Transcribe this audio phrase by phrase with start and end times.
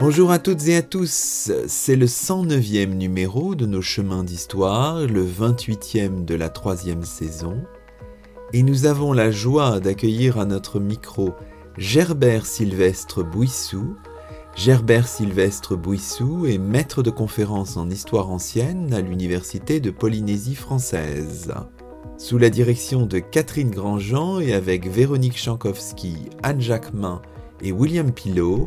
[0.00, 5.22] Bonjour à toutes et à tous, c'est le 109e numéro de nos chemins d'histoire, le
[5.22, 7.58] 28e de la troisième saison,
[8.54, 11.34] et nous avons la joie d'accueillir à notre micro
[11.76, 13.94] Gerbert Sylvestre Bouissou.
[14.56, 21.52] Gerbert Sylvestre Bouissou est maître de conférences en histoire ancienne à l'Université de Polynésie française.
[22.16, 27.20] Sous la direction de Catherine Grandjean et avec Véronique Chankowski, Anne Jacquemin
[27.62, 28.66] et William Pilot,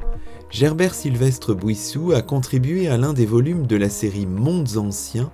[0.53, 5.31] Gerbert Sylvestre Bouissou a contribué à l'un des volumes de la série Mondes anciens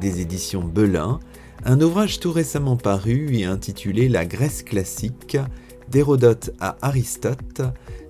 [0.00, 1.20] des éditions Belin,
[1.66, 5.36] un ouvrage tout récemment paru et intitulé La Grèce classique,
[5.90, 7.60] d'Hérodote à Aristote,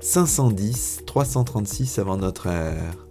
[0.00, 3.08] 510-336 avant notre ère.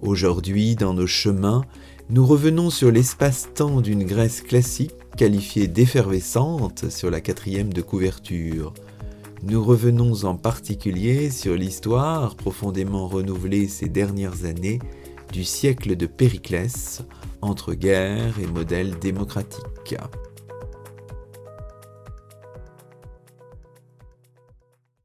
[0.00, 1.64] Aujourd'hui, dans nos chemins,
[2.10, 8.72] nous revenons sur l'espace-temps d'une Grèce classique qualifiée d'effervescente sur la quatrième de couverture.
[9.42, 14.80] Nous revenons en particulier sur l'histoire profondément renouvelée ces dernières années
[15.32, 17.02] du siècle de Périclès
[17.40, 19.96] entre guerre et modèle démocratique.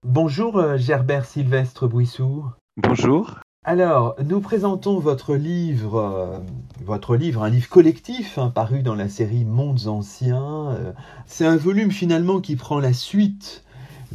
[0.04, 2.46] Bonjour euh, Gerbert Sylvestre Bouissou.
[2.76, 3.40] Bonjour.
[3.64, 6.38] Alors, nous présentons votre livre, euh,
[6.84, 10.72] votre livre, un livre collectif hein, paru dans la série Mondes anciens.
[10.72, 10.92] Euh,
[11.26, 13.65] c'est un volume finalement qui prend la suite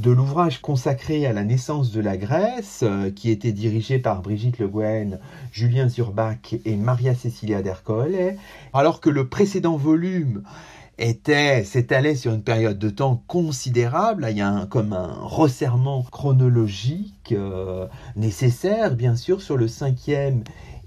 [0.00, 4.58] de l'ouvrage consacré à la naissance de la Grèce, euh, qui était dirigé par Brigitte
[4.58, 5.18] Le Guen,
[5.52, 8.36] Julien Zurbach et Maria Cecilia Dercole,
[8.72, 10.42] alors que le précédent volume
[10.98, 14.26] était s'étalait sur une période de temps considérable.
[14.30, 17.86] il y a comme un resserrement chronologique euh,
[18.16, 20.44] nécessaire, bien sûr, sur le cinquième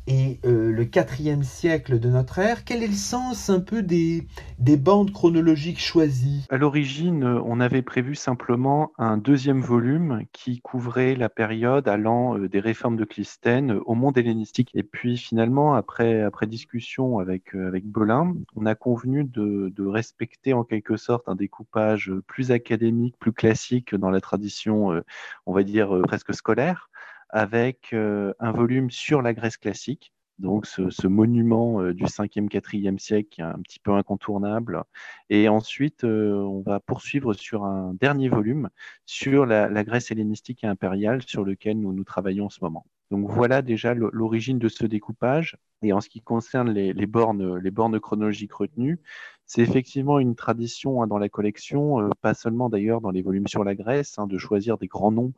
[0.08, 4.28] et euh, le quatrième siècle de notre ère, quel est le sens un peu des,
[4.60, 6.46] des bandes chronologiques choisies?
[6.50, 12.50] À l'origine, on avait prévu simplement un deuxième volume qui couvrait la période allant euh,
[12.50, 14.72] des réformes de Clisthène au monde hellénistique.
[14.74, 19.86] Et puis finalement, après, après discussion avec, euh, avec Belin, on a convenu de, de
[19.86, 25.02] respecter en quelque sorte un découpage plus académique, plus classique dans la tradition,
[25.46, 26.90] on va dire, presque scolaire
[27.34, 33.00] avec euh, un volume sur la Grèce classique, donc ce, monument euh, du 5e, 4e
[33.00, 34.84] siècle un petit peu incontournable.
[35.32, 38.70] Et ensuite, euh, on va poursuivre sur un dernier volume
[39.08, 42.86] sur la, Grèce hellénistique et impériale sur lequel nous, nous travaillons en ce moment.
[43.10, 45.58] Donc voilà déjà l'origine de ce découpage.
[45.82, 49.00] Et en ce qui concerne les, bornes, les bornes chronologiques retenues,
[49.46, 53.64] c'est effectivement une tradition hein, dans la collection, pas seulement d'ailleurs dans les volumes sur
[53.64, 55.34] la Grèce, hein, de choisir des grands noms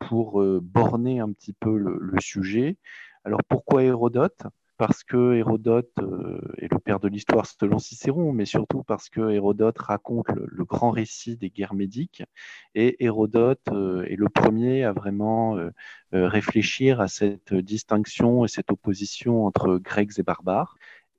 [0.00, 2.76] pour euh, borner un petit peu le, sujet.
[3.24, 4.42] Alors pourquoi Hérodote?
[4.76, 9.30] Parce que Hérodote euh, est le père de l'histoire selon Cicéron, mais surtout parce que
[9.30, 12.22] Hérodote raconte le, grand récit des guerres médiques,
[12.74, 15.58] et Hérodote euh, est le premier à vraiment
[16.12, 20.76] réfléchir à cette distinction et cette opposition entre Grecs et barbares.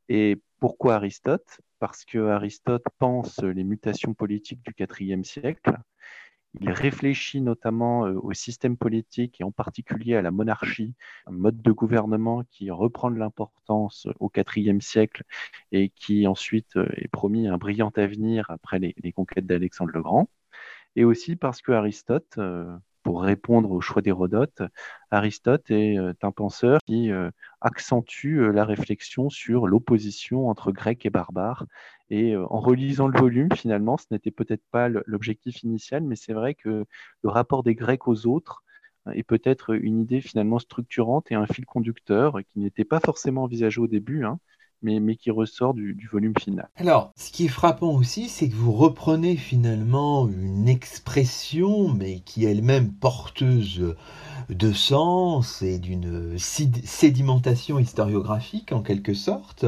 [0.09, 1.62] Et pourquoi Aristote?
[1.80, 5.78] Parce que Aristote pense les mutations politiques du IVe siècle,
[6.59, 10.94] il réfléchit notamment euh, au système politique et en particulier à la monarchie,
[11.28, 15.23] un mode de gouvernement qui reprend de l'importance au IVe siècle
[15.72, 20.29] et qui ensuite euh, est promis un brillant avenir après les, conquêtes d'Alexandre le Grand.
[20.95, 24.62] Et aussi parce que Aristote, euh, pour répondre au choix d'Hérodote,
[25.12, 27.29] Aristote est euh, un penseur qui euh,
[27.62, 31.65] accentue euh, la réflexion sur l'opposition entre Grecs et barbares.
[32.09, 36.56] Et en relisant le volume, finalement, ce n'était peut-être pas l'objectif initial, mais c'est vrai
[36.56, 36.86] que
[37.24, 38.63] le rapport des Grecs aux autres
[39.13, 43.80] est peut-être une idée finalement structurante et un fil conducteur qui n'était pas forcément envisagé
[43.80, 44.39] au début, hein,
[44.81, 46.69] mais, qui ressort du, du, volume final.
[46.75, 52.45] Alors, ce qui est frappant aussi, c'est que vous reprenez finalement une expression, mais qui
[52.45, 53.95] est elle-même porteuse
[54.50, 59.66] de sens et d'une sédimentation historiographique en quelque sorte,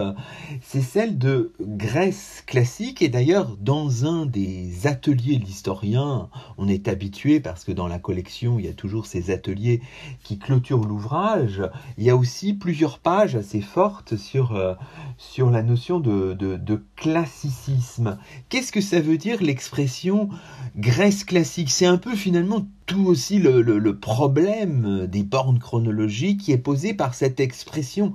[0.61, 3.01] c'est celle de Grèce classique.
[3.01, 7.99] Et d'ailleurs, dans un des ateliers de l'historien, on est habitué, parce que dans la
[7.99, 9.81] collection, il y a toujours ces ateliers
[10.23, 11.61] qui clôturent l'ouvrage,
[11.97, 14.73] il y a aussi plusieurs pages assez fortes sur, euh,
[15.17, 18.17] sur la notion de, classicisme.
[18.49, 20.29] Qu'est-ce que ça veut dire l'expression
[20.77, 21.69] Grèce classique?
[21.69, 27.13] C'est un peu finalement tout aussi le, problème des bornes chronologiques qui est posé par
[27.13, 28.13] cette expression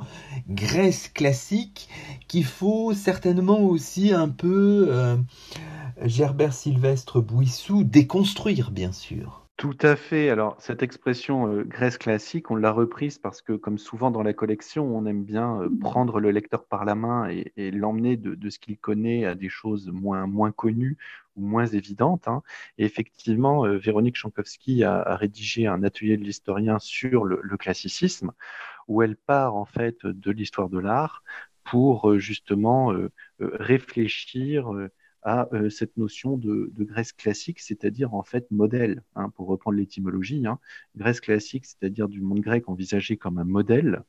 [0.48, 1.88] Grèce classique
[2.26, 5.16] qu'il faut certainement aussi un peu, euh,
[6.04, 9.47] Gerbert Sylvestre Bouissou, déconstruire bien sûr.
[9.58, 10.30] Tout à fait.
[10.30, 14.32] Alors, cette expression euh, Grèce classique, on l'a reprise parce que, comme souvent dans la
[14.32, 18.60] collection, on aime bien euh, prendre le lecteur par la main et, l'emmener de, ce
[18.60, 20.96] qu'il connaît à des choses moins, moins connues
[21.34, 22.28] ou moins évidentes.
[22.28, 22.44] Hein.
[22.78, 28.30] Et effectivement, euh, Véronique Chankowski a, rédigé un atelier de l'historien sur le, le, classicisme,
[28.86, 31.24] où elle part en fait de l'histoire de l'art
[31.64, 32.92] pour justement
[33.40, 34.70] réfléchir
[35.28, 40.46] à euh, cette notion de, Grèce classique, c'est-à-dire en fait modèle, hein, pour reprendre l'étymologie.
[40.46, 40.58] Hein.
[40.96, 44.04] Grèce classique, c'est-à-dire du monde grec envisagé comme un modèle,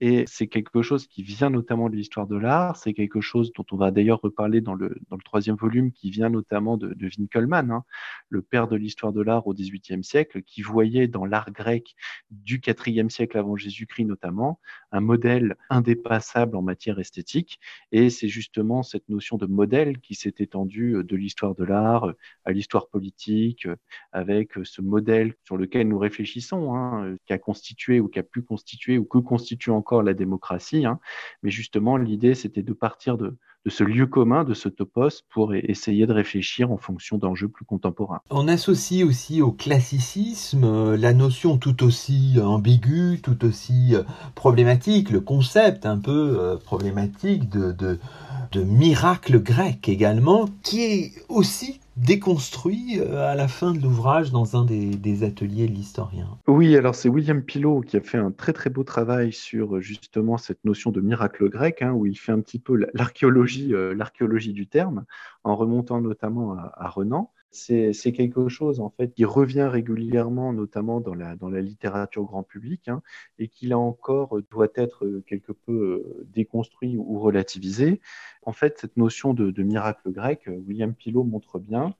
[0.00, 3.66] et c'est quelque chose qui vient notamment de l'histoire de l'art, c'est quelque chose dont
[3.70, 7.10] on va d'ailleurs reparler dans le, dans le troisième volume, qui vient notamment de, de
[7.42, 7.84] hein,
[8.30, 11.96] le père de l'histoire de l'art au XVIIIe siècle, qui voyait dans l'art grec
[12.30, 14.58] du IVe siècle avant Jésus-Christ notamment
[14.90, 17.60] un modèle indépassable en matière esthétique.
[17.92, 22.10] Et c'est justement cette notion de modèle qui s'est étendue de l'histoire de l'art
[22.46, 23.68] à l'histoire politique,
[24.12, 28.40] avec ce modèle sur lequel nous réfléchissons, hein, qui a constitué ou qui a pu
[28.40, 30.86] constituer ou que constitue encore la démocratie.
[30.86, 30.98] Hein.
[31.42, 36.06] Mais justement, l'idée, c'était de partir de, ce lieu commun, de ce topos, pour essayer
[36.06, 38.20] de réfléchir en fonction d'enjeux plus contemporains.
[38.30, 44.02] On associe aussi au classicisme euh, la notion tout aussi ambiguë, tout aussi euh,
[44.34, 51.80] problématique, le concept un peu euh, problématique de, de miracle grec également, qui est aussi
[52.00, 56.28] déconstruit euh, à la fin de l'ouvrage dans un des, ateliers de l'historien.
[56.46, 59.80] Oui, alors c'est William Pilot qui a fait un très très beau travail sur euh,
[59.80, 63.94] justement cette notion de miracle grec, hein, où il fait un petit peu l'archéologie, euh,
[63.94, 65.04] l'archéologie du terme,
[65.44, 71.14] en remontant notamment à Renan c'est quelque chose en fait qui revient régulièrement, notamment dans
[71.14, 73.02] la, dans la littérature grand public, hein,
[73.38, 78.00] et qui là encore euh, doit être euh, quelque peu euh, déconstruit ou relativisé.
[78.42, 81.94] En fait, cette notion de, miracle grec, William Pilot montre bien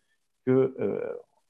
[0.46, 0.74] que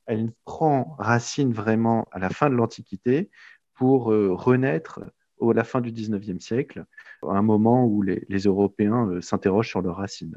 [0.06, 3.30] elle prend racine vraiment à la fin de l'Antiquité
[3.74, 5.00] pour renaître
[5.40, 6.84] à la fin du XIXe siècle,
[7.22, 10.36] à un moment où les, les Européens s'interrogent sur leurs racines.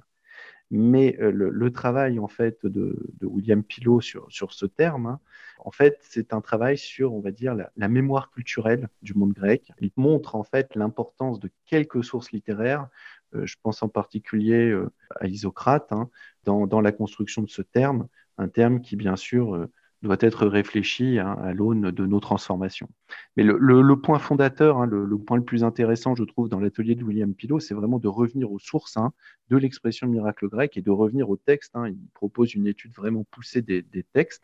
[0.72, 5.20] Mais euh, le, travail en fait de, William Pilot sur, sur ce terme, hein,
[5.60, 9.72] en fait, c'est un travail sur, on va dire, la, mémoire culturelle du monde grec.
[9.80, 12.88] Il montre en fait l'importance de quelques sources littéraires.
[13.36, 16.10] Euh, je pense en particulier euh, à Isocrate hein,
[16.44, 18.08] dans, dans, la construction de ce terme,
[18.38, 19.68] un terme qui bien sûr
[20.04, 22.90] doit être réfléchi hein, à l'aune de nos transformations.
[23.38, 27.04] Mais le, point fondateur, hein, le, point le plus intéressant, je trouve, dans l'atelier de
[27.04, 29.14] William Pilot, c'est vraiment de revenir aux sources hein,
[29.50, 31.74] de l'expression miracle grec et de revenir au texte.
[31.88, 33.84] Il propose une étude vraiment poussée des,
[34.14, 34.44] textes.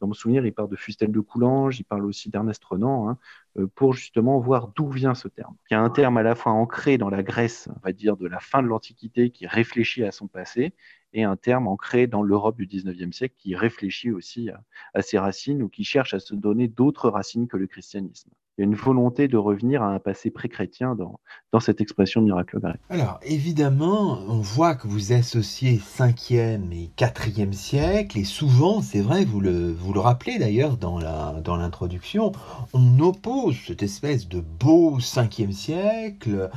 [0.00, 3.18] Dans mon souvenir, il parle de Fustel de Coulanges, il parle aussi d'Ernest Renan,
[3.58, 5.56] euh, pour justement voir d'où vient ce terme.
[5.70, 8.16] Il y a un terme à la fois ancré dans la Grèce, on va dire,
[8.16, 10.74] de la fin de l'Antiquité, qui réfléchit à son passé,
[11.12, 14.50] et un terme ancré dans l'Europe du 19e siècle qui réfléchit aussi
[14.94, 18.62] à, ses racines ou qui cherche à se donner d'autres racines que le christianisme il
[18.62, 21.20] y a une volonté de revenir à un passé pré-chrétien dans,
[21.52, 22.76] dans cette expression miracle grec.
[22.90, 29.24] Alors, évidemment, on voit que vous associez 5e et 4e siècle, et souvent, c'est vrai,
[29.24, 32.38] vous le, vous le rappelez d'ailleurs dans l'introduction, dans
[32.74, 36.50] on oppose cette espèce de beau 5e siècle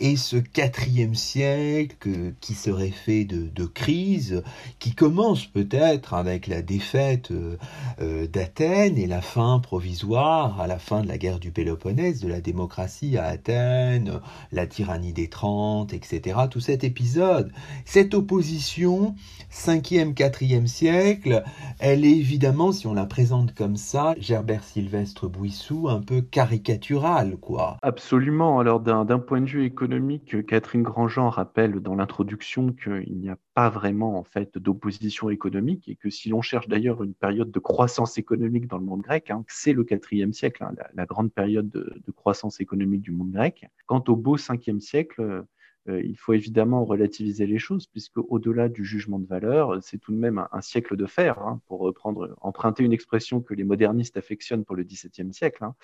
[0.00, 4.42] et ce 4e siècle qui serait fait de, de crise,
[4.78, 7.56] qui commence peut-être avec la défaite euh,
[8.00, 12.28] euh, d'Athènes et la fin provisoire à la fin de la guerre du Péloponnèse, de
[12.28, 14.20] la démocratie à Athènes,
[14.52, 16.38] la tyrannie des Trente, etc.
[16.48, 17.52] Tout cet épisode,
[17.84, 19.16] cette opposition,
[19.50, 21.42] 5e, 4e siècle,
[21.80, 27.36] elle est évidemment, si on la présente comme ça, Gerbert Sylvestre Bouissou, un peu caricaturale,
[27.36, 27.76] quoi.
[27.82, 28.60] Absolument.
[28.60, 33.68] Alors, d'un point de vue économique, Catherine Grandjean rappelle dans l'introduction qu'il n'y a pas
[33.68, 38.16] vraiment, en fait, d'opposition économique et que si l'on cherche d'ailleurs une période de croissance
[38.16, 42.12] économique dans le monde grec, hein, c'est le 4e siècle, hein, la grande période de,
[42.12, 43.66] croissance économique du monde grec.
[43.86, 45.44] Quant au beau 5e siècle,
[45.88, 50.12] euh, il faut évidemment relativiser les choses, puisque au-delà du jugement de valeur, c'est tout
[50.12, 54.16] de même un, siècle de fer, hein, pour reprendre, emprunter une expression que les modernistes
[54.16, 55.64] affectionnent pour le XVIIe siècle.
[55.64, 55.74] Hein.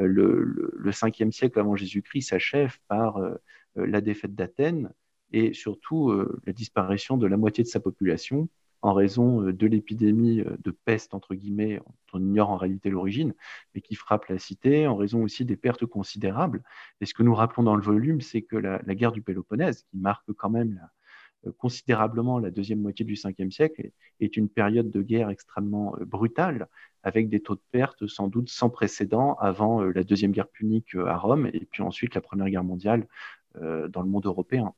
[0.00, 3.34] Euh, le, le, 5e siècle avant Jésus-Christ s'achève par euh,
[3.76, 4.90] la défaite d'Athènes
[5.34, 6.12] et surtout
[6.44, 8.50] la disparition de la moitié de sa population,
[8.82, 11.80] en raison euh, de l'épidémie euh, de peste, entre guillemets,
[12.12, 13.32] on ignore en réalité l'origine,
[13.74, 16.62] mais qui frappe la cité, en raison aussi des pertes considérables.
[17.00, 19.96] Et ce que nous rappelons dans le volume, c'est que la, guerre du Péloponnèse, qui
[19.96, 20.80] marque quand même
[21.58, 26.68] considérablement la deuxième moitié du 5e siècle est une période de guerre extrêmement brutale,
[27.02, 31.16] avec des taux de perte sans doute sans précédent avant la deuxième guerre punique à
[31.16, 33.08] Rome et puis ensuite la première guerre mondiale
[33.56, 34.72] dans le monde européen.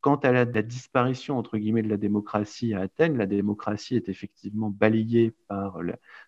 [0.00, 4.70] Quant à la, disparition, entre guillemets, de la démocratie à Athènes, la démocratie est effectivement
[4.70, 5.78] balayée par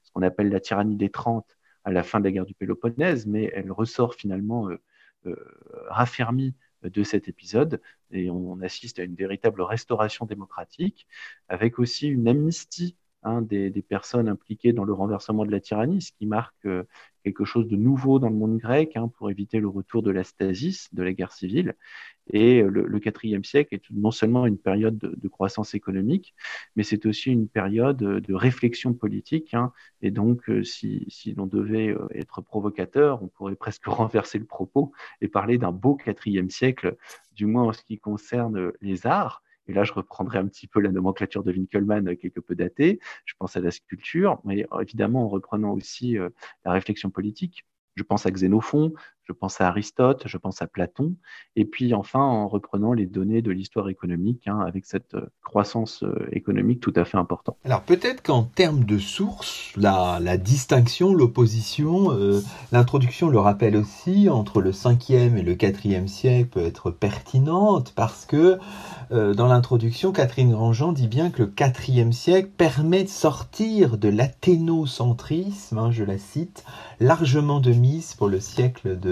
[0.03, 3.27] ce qu'on appelle la tyrannie des Trente à la fin de la guerre du Péloponnèse,
[3.27, 4.79] mais elle ressort finalement euh,
[5.27, 5.37] euh,
[5.89, 11.07] raffermie de cet épisode et on assiste à une véritable restauration démocratique
[11.49, 16.13] avec aussi une amnistie hein, des, personnes impliquées dans le renversement de la tyrannie, ce
[16.13, 16.85] qui marque euh,
[17.25, 20.25] quelque chose de nouveau dans le monde grec hein, pour éviter le retour de la
[20.25, 21.75] stasis, de la guerre civile.
[22.29, 26.35] Et le, IVe siècle est non seulement une période de, croissance économique,
[26.77, 29.55] mais c'est aussi une période de réflexion politique.
[29.55, 29.73] Hein.
[30.03, 34.45] Et donc, euh, si, si l'on devait euh, être provocateur, on pourrait presque renverser le
[34.45, 36.97] propos et parler d'un beau IVe siècle,
[37.35, 39.42] du moins en ce qui concerne les arts.
[39.69, 43.01] Et là, je reprendrai un petit peu la nomenclature de Winkelmann, euh, quelque peu datée.
[43.25, 46.17] Je pense à la sculpture, mais évidemment en reprenant aussi
[46.65, 47.65] la réflexion politique.
[47.95, 51.15] Je pense à Xénophon, je pense à Aristote, je pense à Platon,
[51.57, 56.03] et puis enfin en reprenant les données de l'histoire économique, hein, avec cette euh, croissance
[56.03, 57.57] euh, économique tout à fait importante.
[57.65, 62.41] Alors peut-être qu'en termes de sources, la, distinction, l'opposition, euh,
[62.73, 68.27] l'introduction le rappelle aussi, entre le 5e et le 4e siècle peut être pertinente, parce
[68.27, 68.59] que
[69.11, 75.77] dans l'introduction, Catherine Grandjean dit bien que le 4e siècle permet de sortir de l'athénocentrisme,
[75.77, 76.65] hein, je la cite,
[76.99, 79.12] largement de mise pour le siècle de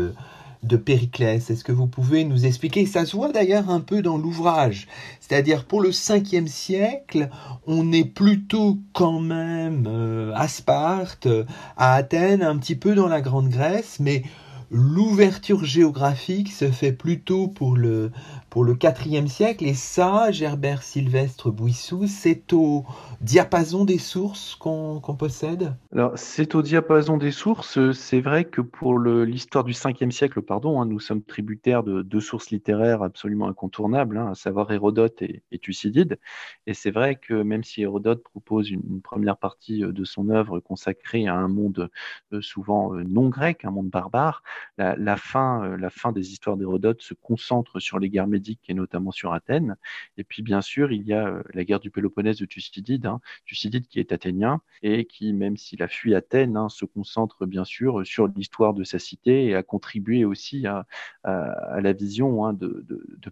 [0.63, 1.51] de, Périclès.
[1.51, 2.87] Est-ce que vous pouvez nous expliquer?
[2.87, 4.89] Ça se voit d'ailleurs un peu dans l'ouvrage.
[5.21, 7.29] C'est-à-dire pour le 5e siècle,
[7.67, 11.29] on est plutôt quand même euh, à Sparte,
[11.77, 14.23] à Athènes, un petit peu dans la Grande Grèce, mais
[14.71, 18.13] l'ouverture géographique se fait plutôt pour le,
[18.51, 22.85] pour le IVe siècle, et ça, Gerbert Sylvestre Bouissou, c'est au
[23.21, 25.75] diapason des sources qu'on possède?
[25.93, 27.93] Alors, c'est au diapason des sources.
[27.93, 32.21] C'est vrai que pour l'histoire du 5e siècle, pardon, hein, nous sommes tributaires de deux
[32.21, 36.19] sources littéraires absolument incontournables, hein, à savoir Hérodote et, Thucydide.
[36.67, 40.61] Et c'est vrai que même si Hérodote propose une, première partie euh, de son œuvre
[40.61, 41.91] consacrée à un monde
[42.33, 44.43] euh, souvent euh, non grec, un monde barbare,
[44.79, 48.27] la, fin, la fin des histoires d'Hérodote se concentre sur les guerres
[48.69, 49.77] et notamment sur Athènes.
[50.17, 53.21] Et puis, bien sûr, il y a euh, la guerre du Péloponnèse de Thucydide, hein.
[53.45, 57.65] Thucydide qui est athénien et qui, même s'il a fui Athènes, hein, se concentre bien
[57.65, 60.87] sûr sur l'histoire de sa cité et a contribué aussi à,
[61.25, 62.85] la vision hein, de,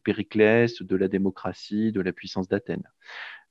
[0.02, 2.88] Périclès, de la démocratie, de la puissance d'Athènes.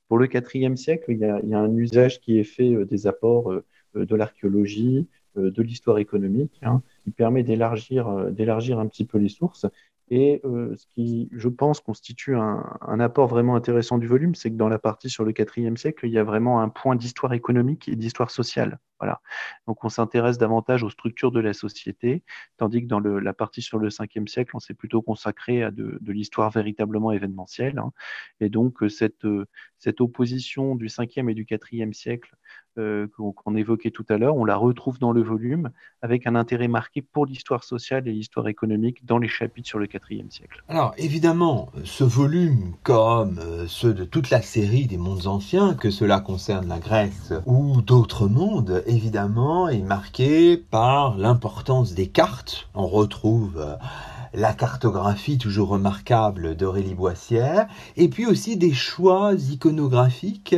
[0.07, 3.51] Pour le IVe siècle, il y, a, un usage qui est fait euh, des apports
[3.51, 6.59] euh, de l'archéologie, de l'histoire économique,
[7.03, 9.67] qui permet d'élargir un petit peu les sources
[10.09, 14.55] et euh, ce qui, je pense, constitue un, apport vraiment intéressant du volume, c'est que
[14.55, 17.89] dans la partie sur le IVe siècle, il y a vraiment un point d'histoire économique
[17.89, 18.79] et d'histoire sociale.
[18.99, 19.21] Voilà.
[19.67, 22.23] Donc on s'intéresse davantage aux structures de la société,
[22.57, 25.99] tandis que dans la partie sur le 5e siècle, on s'est plutôt consacré à de,
[26.07, 27.77] l'histoire véritablement événementielle.
[27.79, 27.91] Hein.
[28.39, 29.45] Et donc euh, cette, euh,
[29.77, 32.35] cette opposition du 5e et du 4e siècle
[32.77, 35.71] euh, qu'on évoquait tout à l'heure, on la retrouve dans le volume
[36.03, 39.87] avec un intérêt marqué pour l'histoire sociale et l'histoire économique dans les chapitres sur le
[39.87, 40.63] IVe siècle.
[40.67, 46.19] Alors évidemment, ce volume, comme ceux de toute la série des mondes anciens, que cela
[46.19, 52.70] concerne la Grèce ou d'autres mondes, évidemment, est marqué par l'importance des cartes.
[52.74, 53.75] On retrouve euh,
[54.34, 60.56] la cartographie toujours remarquable d'Aurélie Boissière, et puis aussi des choix iconographiques.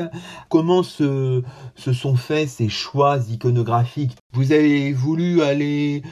[0.50, 1.44] Comment se,
[1.76, 4.18] sont faits ces choix iconographiques?
[4.34, 6.04] Vous avez voulu aller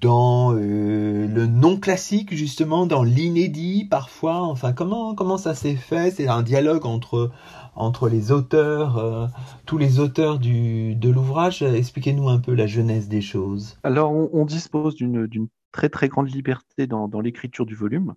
[0.00, 4.42] dans euh, le non classique justement, dans l'inédit parfois?
[4.42, 6.10] Enfin, comment comment ça s'est fait?
[6.10, 7.30] C'est un dialogue entre
[7.76, 9.26] entre les auteurs, euh,
[9.66, 11.62] tous les auteurs du, de l'ouvrage.
[11.62, 13.78] Expliquez-nous un peu la genèse des choses.
[13.82, 18.14] Alors, on, dispose d'une très très grande liberté dans, dans l'écriture du volume.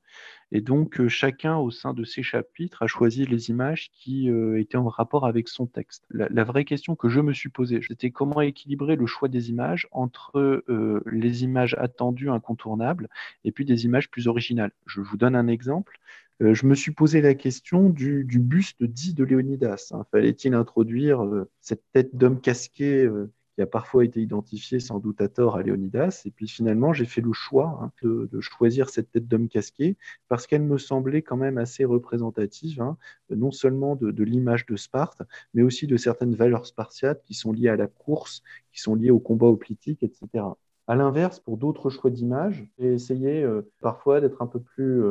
[0.51, 4.59] Et donc, euh, chacun au sein de ces chapitres a choisi les images qui euh,
[4.59, 6.05] étaient en rapport avec son texte.
[6.09, 9.87] La, vraie question que je me suis posée, c'était comment équilibrer le choix des images
[9.91, 10.63] entre
[11.11, 13.09] les images attendues, incontournables,
[13.43, 14.71] et puis des images plus originales.
[14.85, 15.99] Je vous donne un exemple.
[16.41, 19.89] Euh, je me suis posé la question du, buste dit de Léonidas.
[19.91, 20.05] Hein.
[20.11, 25.19] Fallait-il introduire euh, cette tête d'homme casqué euh, qui a parfois été identifiée sans doute
[25.19, 29.11] à tort à Léonidas Et puis finalement, j'ai fait le choix hein, de, choisir cette
[29.11, 32.97] tête d'homme casqué parce qu'elle me semblait quand même assez représentative, hein,
[33.31, 35.23] non seulement de, de l'image de Sparte,
[35.55, 39.09] mais aussi de certaines valeurs spartiates qui sont liées à la course, qui sont liées
[39.11, 40.45] au combat hoplitique, etc.
[40.85, 43.45] À l'inverse, pour d'autres choix d'images, j'ai essayé
[43.81, 45.03] parfois d'être un peu plus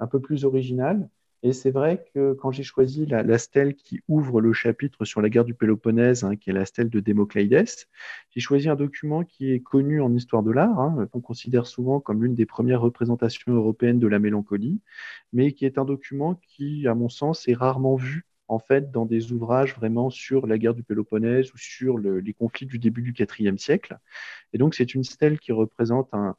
[0.00, 1.08] un peu plus original
[1.42, 5.28] Et c'est vrai que quand j'ai choisi la, stèle qui ouvre le chapitre sur la
[5.28, 7.86] guerre du Péloponnèse, hein, qui est la stèle de Démocléides,
[8.30, 12.00] j'ai choisi un document qui est connu en histoire de l'art, hein, qu'on considère souvent
[12.00, 14.80] comme l'une des premières représentations européennes de la mélancolie,
[15.32, 19.06] mais qui est un document qui, à mon sens, est rarement vu en fait dans
[19.06, 23.14] des ouvrages vraiment sur la guerre du Péloponnèse ou sur les conflits du début du
[23.18, 23.98] IVe siècle.
[24.52, 26.36] Et donc c'est une stèle qui représente un,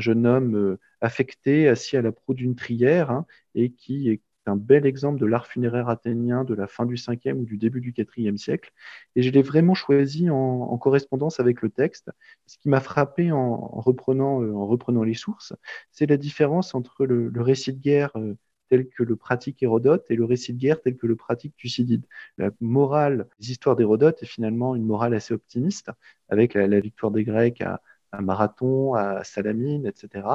[0.00, 4.56] jeune homme euh, affecté, assis à la proue d'une trière, hein, et qui est un
[4.56, 7.92] bel exemple de l'art funéraire athénien de la fin du 5e ou du début du
[7.92, 8.72] 4e siècle.
[9.14, 12.10] Et je l'ai vraiment choisi en, correspondance avec le texte.
[12.46, 15.52] Ce qui m'a frappé en, reprenant, euh, en reprenant les sources,
[15.92, 18.34] c'est la différence entre le, récit de guerre euh,
[18.68, 22.06] tel que le pratique Hérodote et le récit de guerre tel que le pratique Thucydide.
[22.36, 25.90] La morale des histoires d'Hérodote est finalement une morale assez optimiste,
[26.28, 27.80] avec la, victoire des Grecs à,
[28.12, 30.26] à Marathon, à Salamine, etc.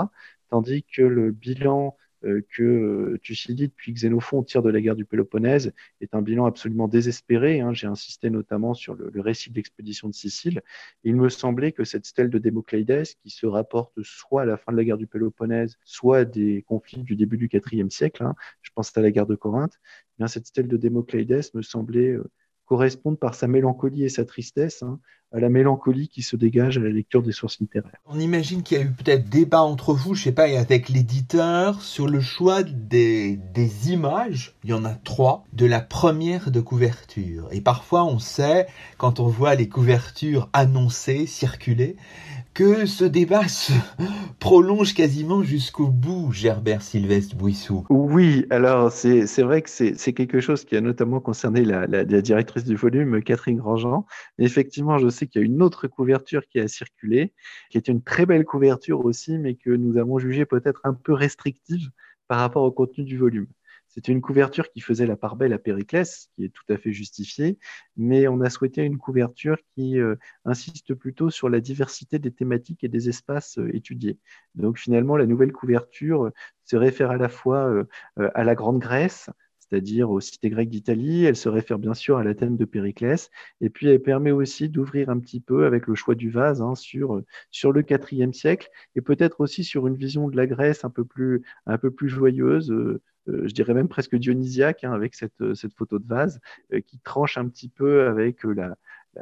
[0.49, 5.03] Tandis que le bilan euh, que euh, Thucydide puis Xénophon tirent de la guerre du
[5.03, 7.59] Péloponnèse est un bilan absolument désespéré.
[7.59, 7.73] Hein.
[7.73, 10.61] J'ai insisté notamment sur le, récit de l'expédition de Sicile.
[11.03, 14.71] Il me semblait que cette stèle de Démocléides, qui se rapporte soit à la fin
[14.71, 18.35] de la guerre du Péloponnèse, soit à des conflits du début du IVe siècle, hein,
[18.61, 22.17] je pense à la guerre de Corinthe, eh bien cette stèle de Démocléides me semblait
[22.65, 24.99] correspondre par sa mélancolie et sa tristesse hein,
[25.33, 27.97] à la mélancolie qui se dégage à la lecture des sources littéraires.
[28.05, 30.89] On imagine qu'il y a eu peut-être débat entre vous, je sais pas, et avec
[30.89, 34.55] l'éditeur sur le choix des, des images.
[34.63, 37.47] Il y en a trois de la première de couverture.
[37.51, 38.67] Et parfois, on sait,
[38.97, 41.95] quand on voit les couvertures annoncées, circuler,
[42.53, 43.73] que ce débat se
[44.39, 47.85] prolonge quasiment jusqu'au bout, Gerbert Sylvestre Bouissou.
[47.89, 52.75] Oui, alors c'est vrai que c'est quelque chose qui a notamment concerné la, directrice du
[52.75, 54.05] volume, Catherine Grandjean.
[54.37, 57.33] Effectivement, je sais qu'il y a une autre couverture qui a circulé,
[57.71, 61.13] qui est une très belle couverture aussi, mais que nous avons jugé peut-être un peu
[61.13, 61.89] restrictive
[62.27, 63.47] par rapport au contenu du volume.
[63.93, 66.91] C'était une couverture qui faisait la part belle à Périclès, qui est tout à fait
[66.91, 67.59] justifiée,
[67.95, 72.83] mais on a souhaité une couverture qui euh, insiste plutôt sur la diversité des thématiques
[72.83, 74.17] et des espaces euh, étudiés.
[74.55, 76.31] Donc finalement, la nouvelle couverture
[76.63, 77.85] se réfère à la fois euh,
[78.33, 79.29] à la Grande Grèce,
[79.73, 81.25] c'est-à-dire aux cités grecques d'Italie.
[81.25, 83.31] Elle se réfère bien sûr à l'Athènes de Périclès.
[83.59, 86.75] Et puis, elle permet aussi d'ouvrir un petit peu, avec le choix du vase, hein,
[86.75, 90.91] sur, sur le IVe siècle et peut-être aussi sur une vision de la Grèce un
[90.91, 92.71] peu plus, un peu plus joyeuse.
[92.71, 96.39] Euh, euh, je dirais même presque dionysiaque, hein, avec cette, cette, photo de vase,
[96.73, 98.77] euh, qui tranche un petit peu avec la,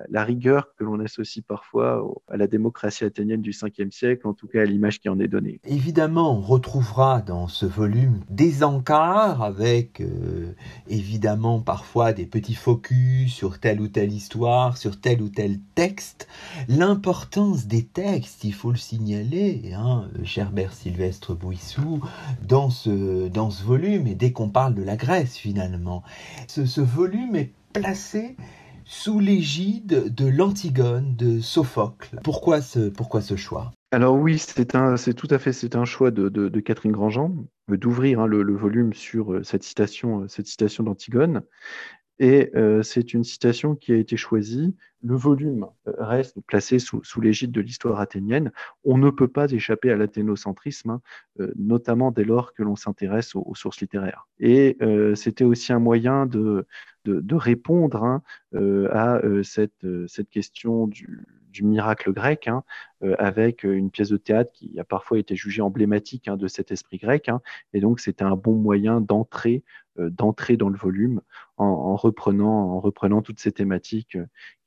[0.09, 4.47] la, rigueur que l'on associe parfois à la démocratie athénienne du 5e siècle, en tout
[4.47, 5.59] cas à l'image qui en est donnée.
[5.65, 10.53] Évidemment, on retrouvera dans ce volume des encarts avec euh,
[10.87, 16.27] évidemment parfois des petits focus sur telle ou telle histoire, sur tel ou tel texte.
[16.67, 22.01] L'importance des textes, il faut le signaler, hein, Gerbert Sylvestre Bouissou,
[22.47, 26.03] dans ce, dans ce volume, et dès qu'on parle de la Grèce finalement,
[26.47, 28.35] ce, ce volume est placé
[28.85, 32.19] sous l'égide de l'Antigone de Sophocle.
[32.23, 33.71] Pourquoi ce, choix?
[33.91, 38.27] Alors oui, c'est un, tout à fait, un choix de, Catherine Grandjean euh, d'ouvrir hein,
[38.27, 41.43] le, volume sur euh, cette citation, euh, cette citation d'Antigone.
[42.23, 42.51] Et
[42.83, 44.75] c'est une citation qui a été choisie.
[45.01, 48.51] Le volume reste placé sous, sous l'égide de l'histoire athénienne.
[48.83, 51.01] On ne peut pas échapper à l'athénocentrisme, hein,
[51.55, 54.27] notamment dès lors que l'on s'intéresse aux, sources littéraires.
[54.39, 54.77] Et
[55.15, 56.67] c'était aussi un moyen de,
[57.05, 58.21] de, répondre hein,
[58.53, 61.25] euh, à euh, cette, euh, cette question du,
[61.61, 62.63] miracle grec, hein,
[63.19, 66.97] avec une pièce de théâtre qui a parfois été jugée emblématique hein, de cet esprit
[66.97, 67.29] grec.
[67.73, 69.61] Et donc, c'était un bon moyen d'entrer
[69.97, 71.19] dans le volume
[71.57, 74.17] en, en, reprenant, en reprenant toutes ces thématiques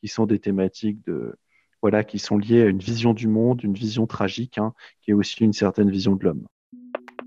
[0.00, 1.34] qui sont des thématiques de,
[1.80, 4.60] voilà, qui sont liées à une vision du monde, une vision tragique,
[5.00, 6.46] qui est aussi une certaine vision de l'homme.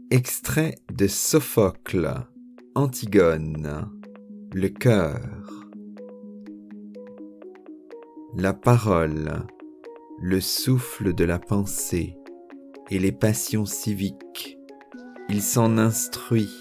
[0.10, 2.14] Extrait de Sophocle,
[2.76, 3.90] Antigone
[4.54, 5.20] le cœur,
[8.36, 9.46] la parole,
[10.20, 12.18] le souffle de la pensée
[12.90, 14.58] et les passions civiques.
[15.30, 16.54] Il s'en instruit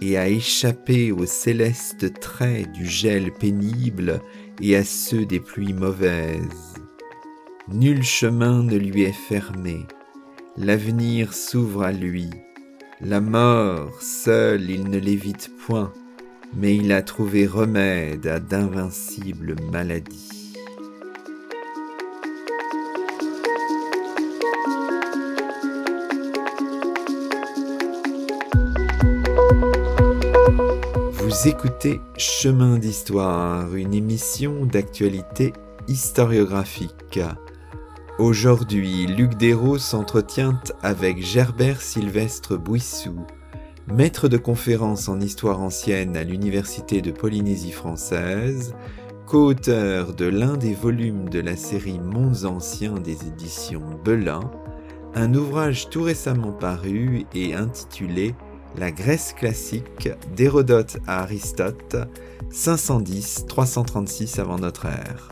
[0.00, 4.20] et a échappé aux célestes traits du gel pénible
[4.62, 6.74] et à ceux des pluies mauvaises.
[7.68, 9.86] Nul chemin ne lui est fermé,
[10.56, 12.30] l'avenir s'ouvre à lui,
[13.00, 15.92] la mort seul il ne l'évite point,
[16.54, 20.54] mais il a trouvé remède à d'invincibles maladies.
[31.12, 35.52] Vous écoutez Chemin d'Histoire, une émission d'actualité
[35.88, 37.20] historiographique.
[38.18, 43.24] Aujourd'hui, Luc Dérault s'entretient avec Gerbert Sylvestre Bouissou,
[43.88, 48.74] Maître de conférences en histoire ancienne à l'Université de Polynésie française,
[49.26, 54.48] co-auteur de l'un des volumes de la série Mondes anciens des éditions Belin,
[55.14, 58.34] un ouvrage tout récemment paru et intitulé
[58.76, 61.96] La Grèce classique d'Hérodote à Aristote,
[62.52, 65.30] 510-336 avant notre ère.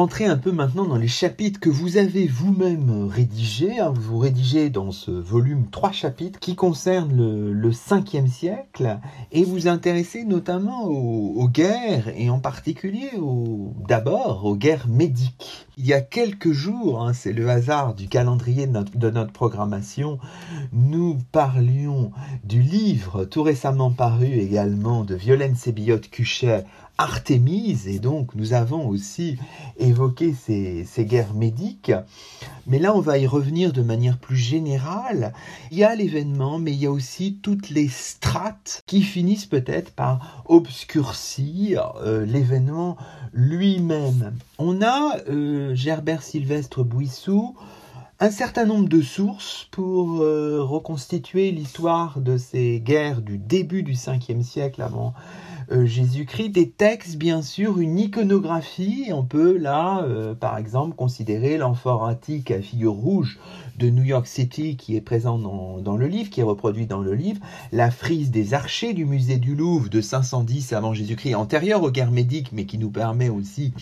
[0.00, 3.80] Rentrer un peu maintenant dans les chapitres que vous avez vous-même rédigés.
[3.80, 3.92] Hein.
[3.94, 7.14] Vous rédigez dans ce volume trois chapitres qui concernent
[7.52, 8.98] le, 5e siècle
[9.30, 13.10] et vous intéressez notamment aux, guerres et en particulier
[13.86, 15.66] d'abord aux guerres médiques.
[15.76, 20.18] Il y a quelques jours, hein, c'est le hasard du calendrier de notre, programmation,
[20.72, 22.10] nous parlions
[22.42, 26.64] du livre tout récemment paru également de Violaine Sébillotte-Cuchet
[27.00, 29.38] Artémise, et donc nous avons aussi
[29.78, 31.92] évoqué ces, guerres médiques.
[32.66, 35.32] Mais là, on va y revenir de manière plus générale.
[35.70, 39.92] Il y a l'événement, mais il y a aussi toutes les strates qui finissent peut-être
[39.92, 42.98] par obscurcir euh, l'événement
[43.32, 44.34] lui-même.
[44.58, 47.56] On a euh, Gerbert Sylvestre Bouissou,
[48.22, 53.94] un certain nombre de sources pour euh, reconstituer l'histoire de ces guerres du début du
[53.94, 55.14] 5e siècle avant
[55.72, 59.10] euh, Jésus-Christ, des textes bien sûr, une iconographie.
[59.12, 63.38] On peut là, euh, par exemple, considérer l'amphore antique à figure rouge
[63.78, 67.14] de New York City qui est présent dans, le livre, qui est reproduit dans le
[67.14, 67.40] livre,
[67.72, 72.10] la frise des archers du musée du Louvre de 510 avant Jésus-Christ, antérieure aux guerres
[72.10, 73.72] médiques, mais qui nous permet aussi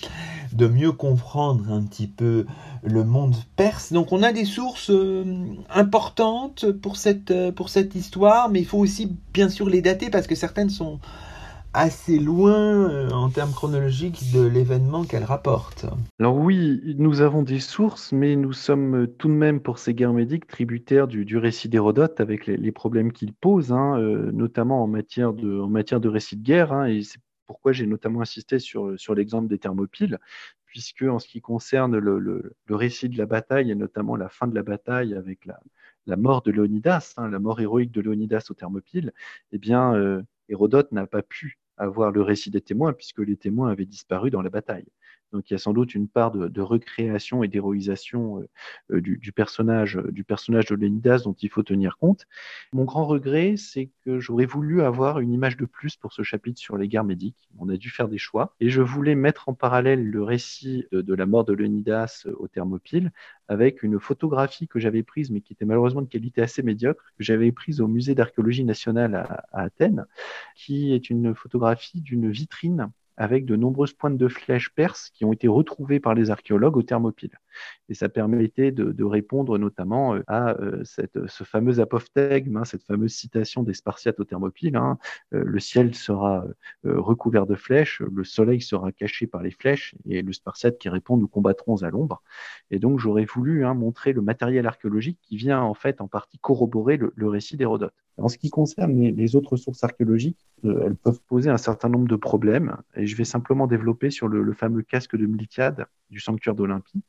[0.52, 2.46] de mieux comprendre un petit peu
[2.84, 3.92] le monde perse.
[3.92, 5.24] Donc on a des sources euh,
[5.70, 10.26] importantes pour cette, pour cette histoire, mais il faut aussi bien sûr les dater parce
[10.26, 11.00] que certaines sont
[11.74, 15.86] assez loin euh, en termes chronologiques de l'événement qu'elle rapporte.
[16.18, 20.12] Alors oui, nous avons des sources, mais nous sommes tout de même pour ces guerres
[20.12, 25.32] médiques tributaires du, récit d'Hérodote avec les, problèmes qu'il pose, hein, euh, notamment en matière
[25.32, 26.72] de, de récit de guerre.
[26.72, 30.18] Hein, et c'est pourquoi j'ai notamment insisté sur, l'exemple des Thermopyles,
[30.66, 34.54] puisque en ce qui concerne le, récit de la bataille, et notamment la fin de
[34.54, 35.58] la bataille avec la,
[36.06, 39.12] la mort de Léonidas, hein, la mort héroïque de Léonidas aux Thermopyles,
[39.52, 43.70] eh bien, euh, Hérodote n'a pas pu avoir le récit des témoins, puisque les témoins
[43.70, 44.88] avaient disparu dans la bataille.
[45.32, 49.32] Donc il y a sans doute une part de, recréation et d'héroïsation euh, euh, du,
[49.32, 52.26] personnage, du personnage de Lénidas dont il faut tenir compte.
[52.72, 56.60] Mon grand regret, c'est que j'aurais voulu avoir une image de plus pour ce chapitre
[56.60, 57.48] sur les guerres médiques.
[57.58, 61.14] On a dû faire des choix et je voulais mettre en parallèle le récit de,
[61.14, 63.12] la mort de Lénidas au Thermopyle
[63.48, 67.24] avec une photographie que j'avais prise, mais qui était malheureusement de qualité assez médiocre, que
[67.24, 70.04] j'avais prise au musée d'archéologie nationale à Athènes,
[70.54, 75.32] qui est une photographie d'une vitrine avec de nombreuses pointes de flèches perses qui ont
[75.32, 77.32] été retrouvées par les archéologues au Thermopyle.
[77.88, 83.12] Et ça permettait de, répondre notamment euh, à euh, ce fameux apophthegme, hein, cette fameuse
[83.12, 84.76] citation des Spartiates au Thermopyle.
[84.76, 84.98] Hein,
[85.34, 86.44] euh, le ciel sera
[86.84, 91.16] recouvert de flèches, le soleil sera caché par les flèches, et le Spartiate qui répond
[91.16, 92.22] Nous combattrons à l'ombre.
[92.70, 96.38] Et donc j'aurais voulu hein, montrer le matériel archéologique qui vient en fait en partie
[96.38, 97.94] corroborer le, récit d'Hérodote.
[98.18, 102.16] En ce qui concerne les, autres sources archéologiques, elles peuvent poser un certain nombre de
[102.16, 106.54] problèmes, et je vais simplement développer sur le, le fameux casque de Miltiade du sanctuaire
[106.54, 107.04] d'Olympie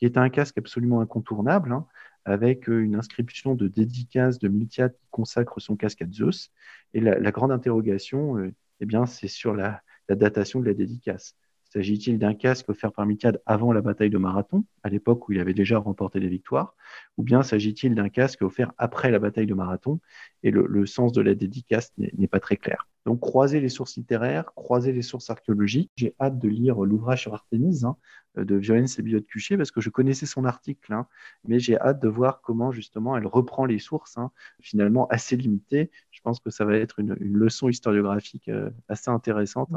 [0.00, 1.86] qui est un casque absolument incontournable, hein,
[2.24, 6.50] avec euh, une inscription de dédicace de Miltiade qui consacre son casque à Zeus.
[6.94, 11.36] Et la, grande interrogation, euh, eh bien, c'est sur la, datation de la dédicace.
[11.72, 15.40] S'agit-il d'un casque offert par Miltiade avant la bataille de Marathon, à l'époque où il
[15.40, 16.74] avait déjà remporté des victoires,
[17.16, 20.00] ou bien s'agit-il d'un casque offert après la bataille de Marathon
[20.42, 22.88] Et le sens de la dédicace n'est pas très clair.
[23.06, 25.90] Donc, croiser les sources littéraires, croiser les sources archéologiques.
[25.96, 27.96] J'ai hâte de lire l'ouvrage sur Artémise hein,
[28.36, 31.06] de Violaine Sébillotte-Cuchet parce que je connaissais son article, hein,
[31.46, 35.90] mais j'ai hâte de voir comment justement elle reprend les sources, hein, finalement assez limitées.
[36.10, 39.70] Je pense que ça va être une, leçon historiographique euh, assez intéressante.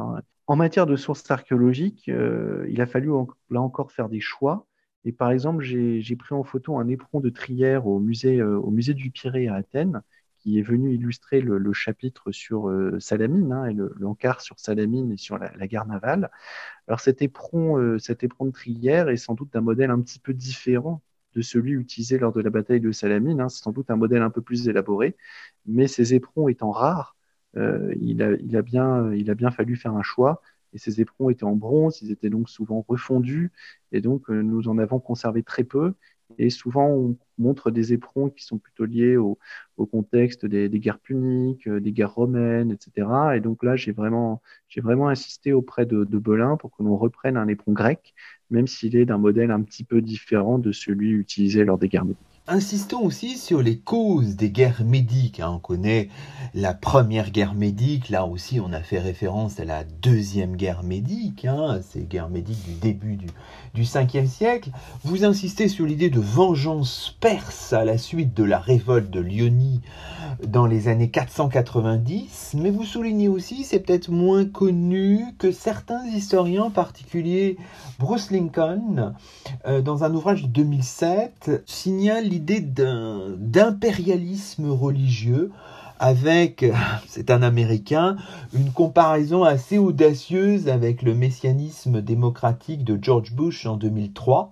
[0.48, 3.10] En matière de sources archéologiques, euh, il a fallu
[3.50, 4.68] là encore faire des choix.
[5.06, 8.72] Et par exemple, j'ai pris en photo un éperon de Trière au musée, euh, au
[8.72, 10.02] musée du Pirée à Athènes
[10.43, 15.17] qui est venu illustrer le, chapitre sur euh, Salamine hein, et l'encart sur Salamine et
[15.17, 16.29] sur la, la gare navale.
[16.88, 20.19] Alors cet éperon, euh, cet éperon de Trière est sans doute d'un modèle un petit
[20.19, 21.01] peu différent
[21.34, 23.39] de celui utilisé lors de la bataille de Salamine.
[23.39, 23.47] Hein.
[23.47, 25.15] C'est sans doute un modèle un peu plus élaboré,
[25.65, 27.15] mais ces éperons étant rares,
[27.56, 30.41] euh, il, a, bien, il a bien fallu faire un choix.
[30.73, 33.51] Et ces éperons étaient en bronze, ils étaient donc souvent refondus,
[33.91, 35.93] et donc nous en avons conservé très peu.
[36.38, 39.38] Et souvent, on montre des éperons qui sont plutôt liés au,
[39.91, 43.36] contexte des, guerres puniques, des guerres romaines, etc.
[43.36, 44.41] Et donc là, j'ai vraiment,
[45.08, 48.13] insisté auprès de, Belin pour que l'on reprenne un éperon grec,
[48.50, 52.06] même s'il est d'un modèle un petit peu différent de celui utilisé lors des guerres.
[52.49, 55.39] Insistons aussi sur les causes des guerres médiques.
[55.39, 55.51] Hein.
[55.56, 56.10] On connaît
[56.53, 61.45] la première guerre médique, là aussi on a fait référence à la deuxième guerre médique,
[61.45, 63.27] hein, ces guerres médiques du début du,
[63.73, 64.71] du 5e siècle.
[65.06, 69.79] Vous insistez sur l'idée de vengeance perse à la suite de la révolte de Lyonie
[70.45, 76.63] dans les années 490, mais vous soulignez aussi, c'est peut-être moins connu, que certains historiens,
[76.63, 77.58] en particulier
[77.99, 79.13] Bruce Lincoln,
[79.65, 85.52] euh, dans un ouvrage de 2007, signalent l'idée d'impérialisme religieux
[86.00, 86.65] avec,
[87.08, 88.17] c'est un Américain,
[88.54, 94.52] une comparaison assez audacieuse avec le messianisme démocratique de George Bush en 2003.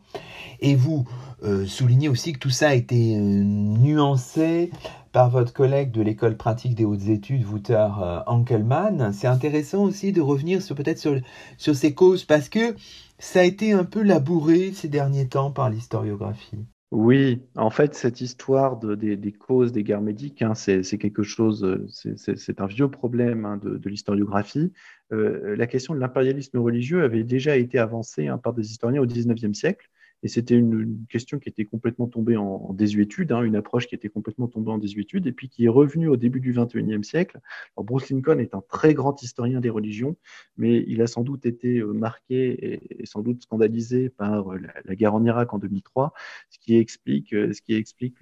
[0.60, 1.08] Et vous
[1.44, 4.70] euh, soulignez aussi que tout ça a été euh, nuancé
[5.12, 9.12] par votre collègue de l'école pratique des hautes études, Wouter euh, Ankelman.
[9.12, 11.20] C'est intéressant aussi de revenir sur peut-être sur,
[11.58, 12.76] sur ces causes parce que
[13.18, 16.60] ça a été un peu labouré ces derniers temps par l'historiographie.
[16.92, 21.88] Oui, en fait, cette histoire des, causes des guerres médiques, hein, c'est quelque chose, euh,
[22.18, 24.74] c'est un vieux problème hein, de, l'historiographie.
[25.14, 29.06] Euh, la question de l'impérialisme religieux avait déjà été avancée hein, par des historiens au
[29.06, 29.90] XIXe siècle.
[30.24, 34.10] Et c'était une, question qui était complètement tombée en, désuétude, hein, une approche qui était
[34.10, 37.40] complètement tombée en désuétude, et puis qui est revenue au début du XXIe siècle.
[37.76, 40.16] Alors Bruce Lincoln est un très grand historien des religions,
[40.58, 44.96] mais il a sans doute été euh, marqué et, sans doute scandalisé par euh, la,
[44.96, 46.14] guerre en Irak en 2003,
[46.50, 48.16] ce qui explique, euh, ce qui explique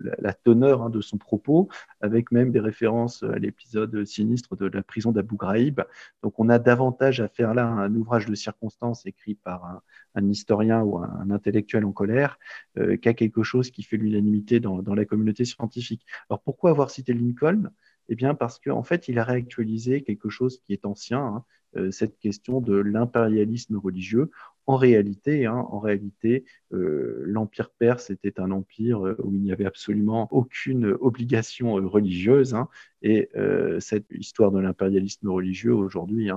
[0.00, 1.68] la, teneur hein, de son propos,
[2.00, 5.80] avec même des références à l'épisode sinistre de la prison d'Abu Ghraib.
[6.22, 9.82] Donc on a davantage à faire là un ouvrage de circonstances écrit par
[10.14, 12.38] un historien ou un, intellectuel en colère
[12.76, 16.04] euh, qu'à quelque chose qui fait l'unanimité dans, la communauté scientifique.
[16.28, 17.70] Alors pourquoi avoir cité Lincoln?
[18.10, 21.44] Eh bien parce qu'en en fait, il a réactualisé quelque chose qui est ancien, hein,
[21.76, 24.30] euh, cette question de l'impérialisme religieux.
[24.66, 29.52] En réalité, hein, en réalité, euh, l'empire perse était un empire euh, où il n'y
[29.52, 32.54] avait absolument aucune obligation religieuse.
[32.54, 32.68] Hein,
[33.02, 33.30] et
[33.78, 36.30] cette histoire de l'impérialisme religieux aujourd'hui,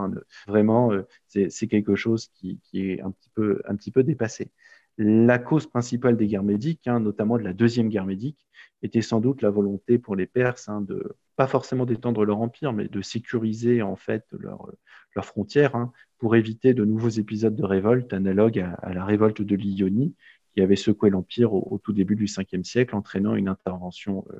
[0.47, 0.91] vraiment,
[1.27, 4.51] c'est quelque chose qui, est un petit peu dépassé.
[4.97, 8.45] La cause principale des guerres médiques, notamment de la deuxième guerre médique,
[8.83, 12.87] était sans doute la volonté pour les Perses de pas forcément d'étendre leur empire, mais
[12.87, 14.69] de sécuriser en fait leur,
[15.15, 19.55] leurs frontières hein, pour éviter de nouveaux épisodes de révolte analogues à, la révolte de
[19.55, 20.15] l'Ionie
[20.53, 24.39] qui avait secoué l'Empire au, tout début du 5e siècle, entraînant une intervention, euh,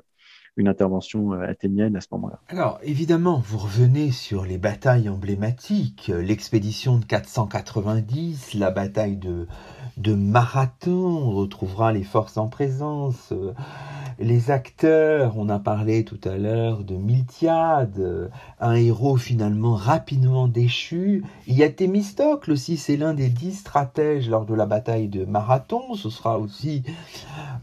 [0.56, 2.38] une intervention euh, athénienne à ce moment-là.
[2.48, 9.46] Alors, évidemment, vous revenez sur les batailles emblématiques, l'expédition de 490, la bataille de,
[9.96, 13.52] de Marathon, on retrouvera les forces en présence, euh,
[14.18, 21.24] les acteurs, on a parlé tout à l'heure de Miltiade, un héros finalement rapidement déchu.
[21.46, 25.24] Il y a Thémistocle aussi, c'est l'un des dix stratèges lors de la bataille de
[25.24, 25.94] Marathon.
[25.94, 26.82] Ce sera aussi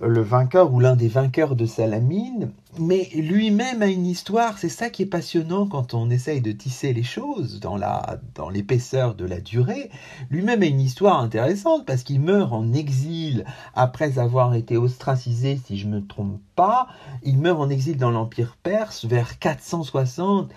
[0.02, 4.92] le vainqueur ou l'un des vainqueurs de Salamine mais lui-même a une histoire, c'est ça
[4.92, 9.26] qui est passionnant quand on essaye de tisser les choses dans la dans l'épaisseur de
[9.26, 9.90] la durée.
[10.30, 15.80] Lui-même a une histoire intéressante parce qu'il meurt en exil après avoir été ostracisé, si
[15.80, 16.88] je ne me trompe pas.
[17.24, 20.52] Il meurt en exil dans l'Empire perse vers 460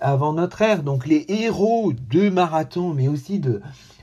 [0.00, 0.82] avant notre ère.
[0.82, 3.60] Donc les héros de Marathon, mais aussi de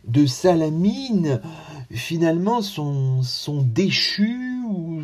[0.08, 1.42] de Salamine,
[1.90, 4.55] finalement sont, sont déchus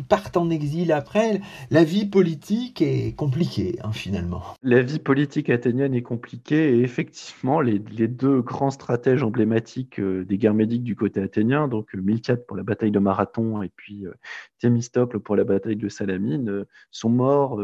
[0.08, 1.40] partent en exil après.
[1.70, 4.42] La vie politique est compliquée, hein, finalement.
[4.62, 10.38] La vie politique athénienne est compliquée et effectivement, les, deux grands stratèges emblématiques euh, des
[10.38, 14.06] guerres médiques du côté athénien, donc euh, Miltiade pour la bataille de Marathon et puis
[14.06, 14.12] euh,
[14.58, 17.60] Thémistocle pour la bataille de Salamine, sont morts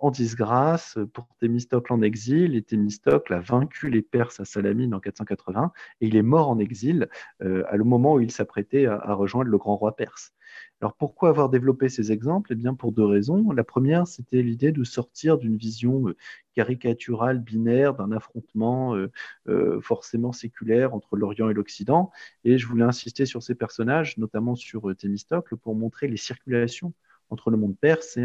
[0.00, 2.54] en disgrâce pour Thémistocle en exil.
[2.54, 6.58] Et Thémistocle a vaincu les Perses à Salamine en 480 et il est mort en
[6.58, 7.08] exil
[7.42, 10.32] euh, à le moment où il s'apprêtait à, rejoindre le grand roi perse.
[10.80, 12.52] Alors pourquoi avoir développé ces exemples?
[12.52, 13.50] Eh bien pour deux raisons.
[13.50, 16.16] La première, c'était l'idée de sortir d'une vision euh,
[16.54, 22.10] caricaturale, binaire, d'un affrontement euh, forcément séculaire entre l'Orient et l'Occident.
[22.44, 26.92] Et je voulais insister sur ces personnages, notamment sur Thémistocle, pour montrer les circulations
[27.30, 28.18] entre le monde perse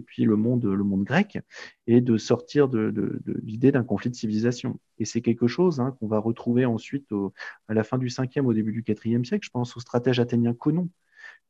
[0.00, 1.38] puis le monde, le monde grec,
[1.86, 4.78] et de sortir de, l'idée d'un conflit de civilisation.
[4.98, 7.08] Et c'est quelque chose hein, qu'on va retrouver ensuite
[7.68, 9.46] à la fin du 5e, au début du 4e siècle.
[9.46, 10.88] Je pense au stratège athénien Conon.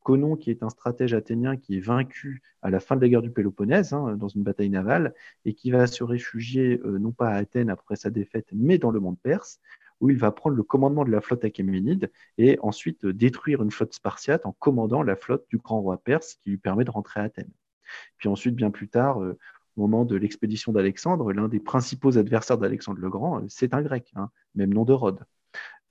[0.03, 3.23] Conon, qui est un stratège athénien qui est vaincu à la fin de la guerre
[3.23, 7.31] du Péloponnèse, hein, dans une bataille navale, et qui va se réfugier euh, non pas
[7.31, 9.61] à Athènes après sa défaite, mais dans le monde perse,
[10.01, 13.95] où il va prendre le commandement de la flotte achéménide et ensuite détruire une flotte
[13.95, 17.25] spartiate en commandant la flotte du grand roi perse qui lui permet de rentrer à
[17.25, 17.53] Athènes.
[18.19, 23.01] Puis ensuite, bien plus tard, au moment de l'expédition d'Alexandre, l'un des principaux adversaires d'Alexandre
[23.01, 25.25] le Grand, c'est un grec, hein, même nom de Rhodes.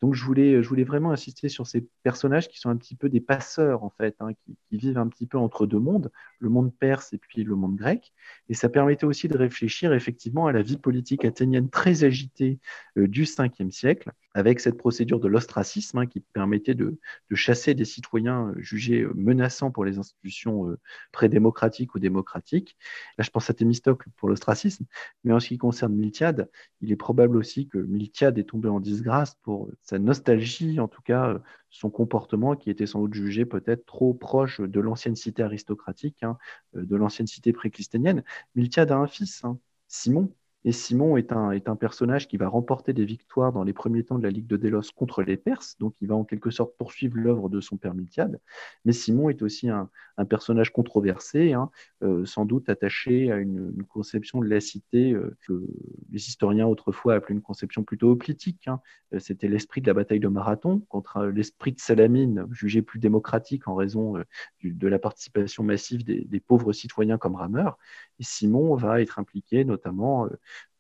[0.02, 3.10] Donc je voulais, je voulais vraiment insister sur ces personnages qui sont un petit peu
[3.10, 6.76] des passeurs en fait, hein, qui, vivent un petit peu entre deux mondes, le monde
[6.76, 8.14] perse et puis le monde grec.
[8.50, 12.60] Et ça permettait aussi de réfléchir effectivement à la vie politique athénienne très agitée
[12.98, 17.00] euh, du 5e siècle, avec cette procédure de l'ostracisme hein, qui permettait de,
[17.34, 20.76] chasser des citoyens euh, jugés euh, menaçants pour les institutions
[21.12, 22.78] prédémocratiques ou démocratiques.
[23.18, 24.86] Là, je pense à Thémistocle pour l'ostracisme,
[25.24, 26.50] mais en ce qui concerne Miltiade,
[26.82, 31.02] il est probable aussi que Miltiade est tombé en disgrâce pour sa nostalgie, en tout
[31.02, 35.44] cas euh, son comportement qui était sans doute jugé peut-être trop proche de l'ancienne cité
[35.44, 36.38] aristocratique, hein,
[36.76, 38.24] euh, de l'ancienne cité préchlysténienne.
[38.56, 40.34] Miltiade a un fils, hein, Simon,
[40.66, 44.04] et Simon est un, est un personnage qui va remporter des victoires dans les premiers
[44.04, 46.76] temps de la Ligue de Délos contre les Perses, donc il va en quelque sorte
[46.76, 48.40] poursuivre l'œuvre de son père Miltiade.
[48.84, 51.70] Mais Simon est aussi un, un personnage controversé, hein,
[52.04, 55.66] euh, sans doute attaché à une, conception de la cité euh, que
[56.12, 58.68] les historiens autrefois appelaient une conception plutôt hoplitique.
[58.68, 58.82] Hein.
[59.14, 63.68] Euh, c'était l'esprit de la bataille de Marathon contre l'esprit de Salamine, jugé plus démocratique
[63.68, 64.16] en raison
[64.64, 67.78] de la participation massive des, des pauvres citoyens comme rameurs.
[68.20, 70.28] Et Simon va être impliqué notamment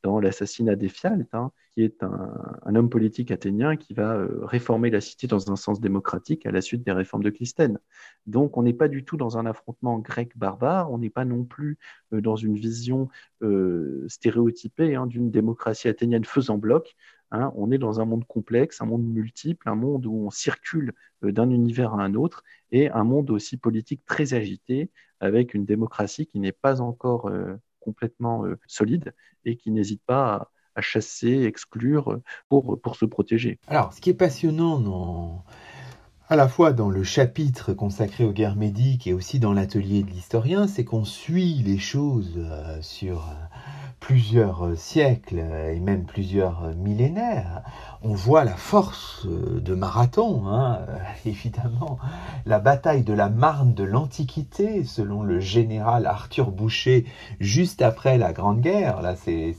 [0.03, 5.01] dans l'assassinat d'Éphialte, hein, qui est un, homme politique athénien qui va euh, réformer la
[5.01, 7.79] cité dans un sens démocratique à la suite des réformes de Clisthène.
[8.27, 11.79] Donc on n'est pas du tout dans un affrontement grec-barbare, on n'est pas non plus
[12.13, 13.09] euh, dans une vision
[14.07, 16.95] stéréotypée hein, d'une démocratie athénienne faisant bloc.
[17.31, 17.51] Hein.
[17.55, 21.49] on est dans un monde complexe, un monde multiple, un monde où on circule d'un
[21.49, 26.39] univers à un autre, et un monde aussi politique très agité, avec une démocratie qui
[26.39, 29.13] n'est pas encore euh, complètement euh, solide
[29.45, 32.19] et qui n'hésite pas à, chasser, exclure
[32.49, 33.59] pour, pour se protéger.
[33.67, 35.45] Alors, ce qui est passionnant
[36.27, 40.09] à la fois dans le chapitre consacré aux guerres médiques et aussi dans l'atelier de
[40.09, 43.29] l'historien, c'est qu'on suit les choses euh, sur
[44.05, 47.63] plusieurs siècles et même plusieurs millénaires
[48.05, 51.97] on voit la force euh, de Marathon, hein, euh, évidemment,
[52.45, 57.05] la bataille de la Marne de l'Antiquité, selon le général Arthur Boucher,
[57.39, 59.01] juste après la Grande Guerre.
[59.01, 59.55] Là, c'est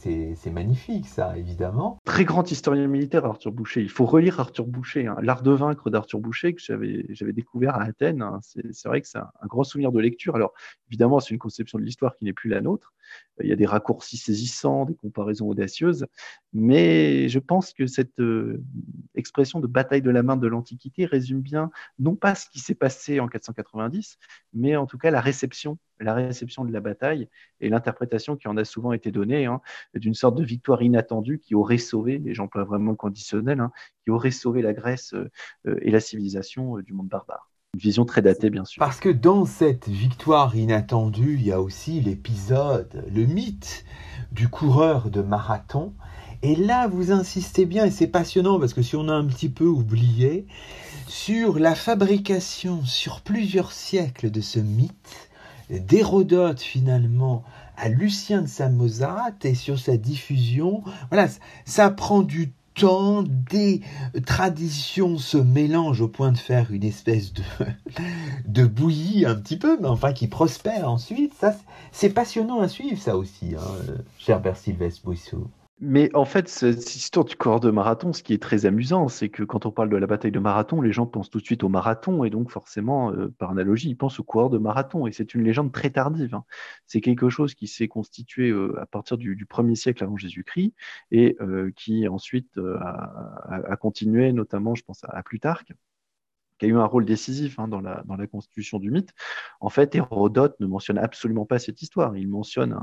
[0.53, 1.99] magnifique, ça, évidemment.
[2.05, 3.83] Très grand historien militaire, Arthur Boucher.
[3.83, 5.17] Il faut relire Arthur Boucher, hein.
[5.23, 8.23] L'Art de vaincre d'Arthur Boucher, que j'avais découvert à Athènes.
[8.23, 8.39] Hein.
[8.43, 10.37] C'est vrai que c'est un, grand souvenir de lecture.
[10.37, 10.53] Alors,
[10.89, 12.93] évidemment, c'est une conception de l'histoire qui n'est plus la nôtre.
[13.43, 16.07] Il y a des raccourcis saisissants, des comparaisons audacieuses,
[16.53, 18.63] mais je pense que cette euh,
[19.15, 22.75] expression de bataille de la main de l'Antiquité résume bien non pas ce qui s'est
[22.75, 24.19] passé en 490,
[24.55, 27.29] mais en tout cas la réception, la réception de la bataille
[27.61, 29.61] et l'interprétation qui en a souvent été donnée hein,
[29.95, 33.73] d'une sorte de victoire inattendue qui aurait sauvé, et j'emploie vraiment le conditionnel, hein,
[34.05, 38.23] qui aurait sauvé la Grèce euh, et la civilisation euh, du monde barbare vision très
[38.23, 38.81] datée, bien sûr.
[38.81, 43.85] Parce que dans cette victoire inattendue, il y a aussi l'épisode, le mythe
[44.33, 45.93] du coureur de marathon.
[46.43, 49.49] Et là, vous insistez bien, et c'est passionnant parce que si on a un petit
[49.49, 50.47] peu oublié,
[51.07, 55.31] sur la fabrication sur plusieurs siècles de ce mythe,
[55.71, 57.43] d'Hérodote finalement
[57.77, 61.29] à Lucien de Samosate et sur sa diffusion, voilà,
[61.65, 63.81] ça prend du temps des
[64.27, 67.43] traditions se mélangent au point de faire une espèce de,
[68.47, 71.35] de bouillie un petit peu, mais enfin qui prospère ensuite.
[71.35, 71.57] Ça,
[71.93, 75.49] c'est passionnant à suivre, ça aussi, hein, cher Sylvestre Bouissou.
[75.79, 79.29] Mais en fait, cette histoire du coureur de marathon, ce qui est très amusant, c'est
[79.29, 81.65] que quand on parle de la bataille de marathon, les gens pensent tout de suite
[81.65, 85.13] au marathon, et donc forcément, euh, par analogie, ils pensent au coureur de marathon, et
[85.13, 86.35] c'est une légende très tardive.
[86.35, 86.45] Hein.
[86.87, 90.73] C'est quelque chose qui s'est constitué euh, à partir du, du, premier siècle avant Jésus-Christ,
[91.11, 95.73] et euh, qui ensuite a, continué, notamment, je pense, à Plutarque
[96.59, 99.13] qui a eu un rôle décisif hein, dans, la, constitution du mythe.
[99.61, 102.17] En fait, Hérodote ne mentionne absolument pas cette histoire.
[102.17, 102.77] Il mentionne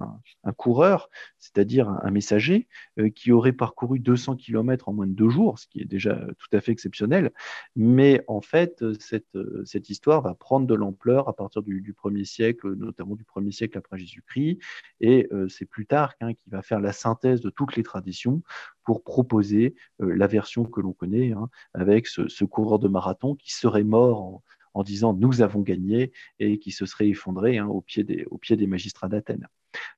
[0.44, 1.10] un, coureur,
[1.40, 2.68] c'est-à-dire un, messager,
[3.00, 6.16] euh, qui aurait parcouru 200 km en moins de deux jours, ce qui est déjà
[6.16, 7.32] tout à fait exceptionnel.
[7.76, 12.26] Mais en fait, cette, cette histoire va prendre de l'ampleur à partir du, du, premier
[12.26, 14.60] siècle, notamment du premier siècle après Jésus-Christ.
[15.02, 18.42] Et euh, c'est Plutarque hein, qui va faire la synthèse de toutes les traditions
[18.84, 23.54] pour proposer euh, la version que l'on connaît, hein, avec ce, coureur de marathon qui
[23.54, 24.42] serait mort
[24.74, 29.08] en, disant nous avons gagné et qui se serait effondré hein, au, pied des, magistrats
[29.08, 29.48] d'Athènes.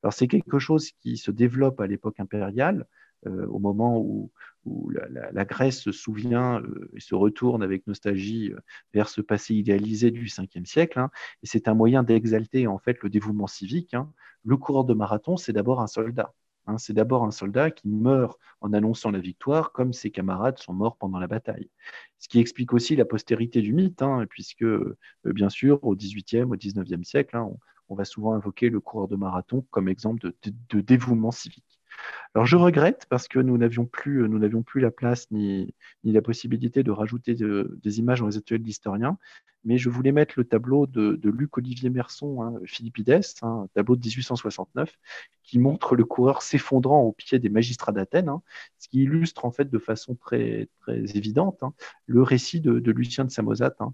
[0.04, 2.86] Alors c'est quelque chose qui se développe à l'époque impériale,
[3.28, 4.32] euh, au moment où,
[5.32, 8.52] la, Grèce se souvient euh, et se retourne avec nostalgie
[8.96, 11.00] vers ce passé idéalisé du 5e siècle.
[11.00, 11.12] Hein,
[11.44, 13.96] et c'est un moyen d'exalter en fait le dévouement civique.
[14.44, 16.34] Le coureur de marathon, c'est d'abord un soldat
[16.68, 16.78] Hein.
[16.78, 20.98] c'est d'abord un soldat qui meurt en annonçant la victoire, comme ses camarades sont morts
[20.98, 21.70] pendant la bataille.
[22.20, 26.44] Ce qui explique aussi la postérité du mythe, hein, puisque, euh, bien sûr, au XVIIIe,
[26.44, 27.50] au XIXe siècle, hein,
[27.90, 31.75] on, va souvent invoquer le coureur de marathon comme exemple de dévouement civique.
[32.34, 34.28] Alors je regrette parce que nous n'avions plus,
[34.66, 35.74] plus la place ni,
[36.04, 39.18] la possibilité de rajouter des images dans les ateliers d'historiens,
[39.66, 44.02] mais je voulais mettre le tableau de, Luc Olivier Merson, hein, Philippides, hein, tableau de
[44.02, 44.94] 1869,
[45.44, 48.42] qui montre le coureur s'effondrant au pied des magistrats d'Athènes, hein,
[48.78, 51.64] ce qui illustre en fait de façon très, évidente
[52.06, 53.86] le récit de, de Lucien de Samosate, euh,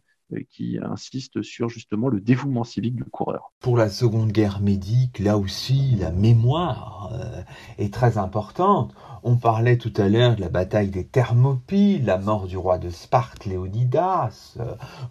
[0.50, 3.52] qui insiste sur justement le dévouement civique du coureur.
[3.60, 7.42] Pour la Seconde Guerre médique, là aussi, la mémoire euh,
[7.78, 8.94] est très importante.
[9.24, 12.90] On parlait tout à l'heure de la bataille des Thermopyles, la mort du roi de
[12.90, 14.58] Sparte, Léonidas.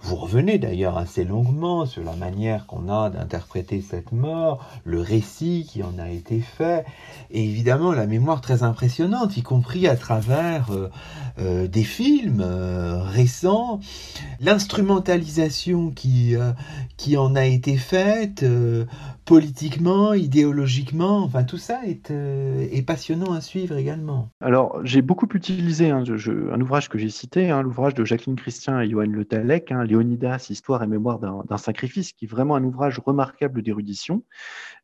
[0.01, 5.65] Vous revenez d'ailleurs assez longuement sur la manière qu'on a d'interpréter cette mort, le récit
[5.69, 6.85] qui en a été fait,
[7.31, 10.91] et évidemment la mémoire très impressionnante, y compris à travers euh,
[11.41, 13.81] euh, des films récents,
[14.41, 16.35] l'instrumentalisation qui,
[16.97, 18.45] qui en a été faite
[19.31, 24.29] politiquement, idéologiquement, enfin tout ça est, passionnant à suivre également.
[24.41, 28.91] Alors, j'ai beaucoup utilisé un ouvrage que j'ai cité, hein, l'ouvrage de Jacqueline Christian et
[28.91, 32.99] Johan Le Tallec, hein, Léonidas, Histoire et mémoire d'un sacrifice, qui est vraiment un ouvrage
[32.99, 34.25] remarquable d'érudition.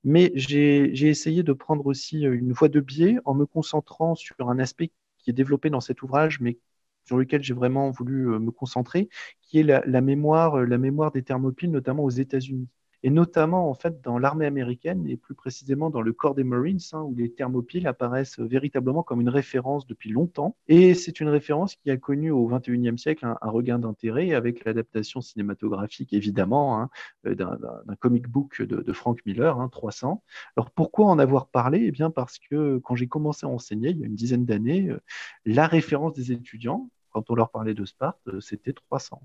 [0.05, 4.49] Mais j'ai essayé de prendre aussi euh, une voie de biais en me concentrant sur
[4.49, 4.93] un aspect
[5.27, 6.57] qui est développé dans cet ouvrage, mais
[7.05, 9.09] sur lequel j'ai vraiment voulu euh, me concentrer,
[9.43, 12.69] qui est la, mémoire, euh, la mémoire des Thermopyles, notamment aux États-Unis
[13.03, 16.79] et notamment en fait dans l'armée américaine et plus précisément dans le corps des Marines,
[16.93, 20.57] hein, où les thermopyles apparaissent véritablement comme une référence depuis longtemps.
[20.69, 25.21] Et c'est une référence qui a connu au XXIe siècle un, regain d'intérêt avec l'adaptation
[25.21, 26.91] cinématographique évidemment hein,
[27.27, 30.11] euh, d'un comic book de, Frank Miller, 300.
[30.13, 30.21] Hein,
[30.57, 31.85] Alors pourquoi en avoir parlé?
[31.85, 34.89] Eh bien parce que quand j'ai commencé à enseigner il y a une dizaine d'années,
[34.91, 35.01] euh,
[35.45, 39.23] la référence des étudiants quand on leur parlait de Sparte, euh, c'était 300.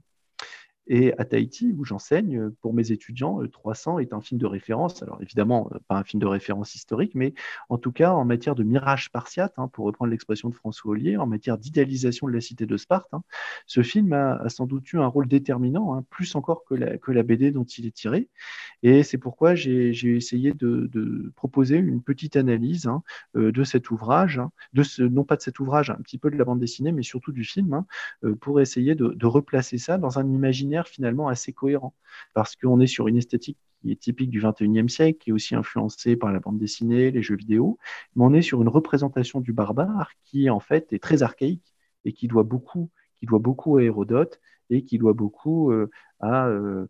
[0.87, 5.03] Et à Tahiti, où j'enseigne, pour mes étudiants, 300 est un film de référence.
[5.03, 7.33] Alors évidemment, pas un film de référence historique, mais
[7.69, 11.17] en tout cas en matière de mirage spartiate, hein, pour reprendre l'expression de François Ollier,
[11.17, 13.23] en matière d'idéalisation de la cité de Sparte, hein,
[13.67, 17.51] ce film a, sans doute eu un rôle déterminant, hein, plus encore que la, BD
[17.51, 18.27] dont il est tiré.
[18.81, 22.89] Et c'est pourquoi j'ai essayé de, proposer une petite analyse
[23.35, 24.41] euh, de cet ouvrage,
[24.99, 27.43] non pas de cet ouvrage, un petit peu de la bande dessinée, mais surtout du
[27.43, 27.83] film,
[28.23, 31.93] euh, pour essayer de replacer ça dans un imaginaire finalement assez cohérent,
[32.33, 35.55] parce qu'on est sur une esthétique qui est typique du 21e siècle, qui est aussi
[35.55, 37.77] influencée par la bande dessinée, les jeux vidéo,
[38.15, 41.73] mais on est sur une représentation du barbare qui en fait est très archaïque
[42.05, 46.47] et qui doit beaucoup, qui doit beaucoup à Hérodote et qui doit beaucoup euh, à
[46.47, 46.87] euh,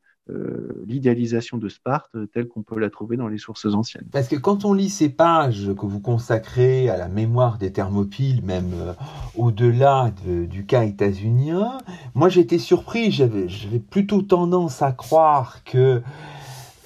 [0.87, 4.07] l'idéalisation de Sparte telle qu'on peut la trouver dans les sources anciennes.
[4.11, 8.43] Parce que quand on lit ces pages que vous consacrez à la mémoire des Thermopyles,
[8.43, 8.93] même euh,
[9.35, 11.77] au-delà du cas états-unien,
[12.13, 13.47] moi j'étais surpris, j'avais
[13.79, 16.01] plutôt tendance à croire que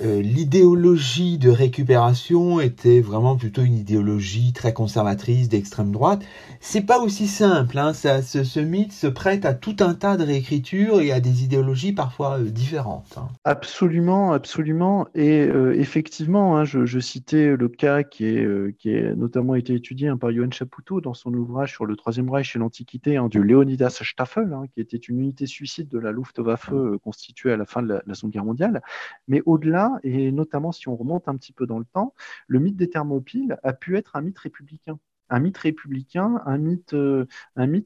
[0.01, 6.21] euh, l'idéologie de récupération était vraiment plutôt une idéologie très conservatrice d'extrême droite.
[6.59, 7.93] C'est pas aussi simple, hein.
[7.93, 11.93] Ça, ce, mythe se prête à tout un tas de réécritures et à des idéologies
[11.93, 13.17] parfois euh, différentes.
[13.17, 13.29] Hein.
[13.45, 15.07] Absolument, absolument.
[15.15, 20.11] Et euh, effectivement, hein, je, citais le cas qui est, qui est notamment été étudié
[20.19, 24.53] par Johan Chapoutot dans son ouvrage sur le Troisième Reich et l'Antiquité du Leonidas Staffel,
[24.73, 26.71] qui était une unité suicide de la Luftwaffe
[27.03, 28.81] constituée à la fin de la, la Seconde Guerre mondiale.
[29.27, 32.13] Mais au-delà et notamment si on remonte un petit peu dans le temps,
[32.47, 34.99] le mythe des Thermopyles a pu être un mythe républicain.
[35.29, 37.25] Un mythe républicain, un mythe, euh,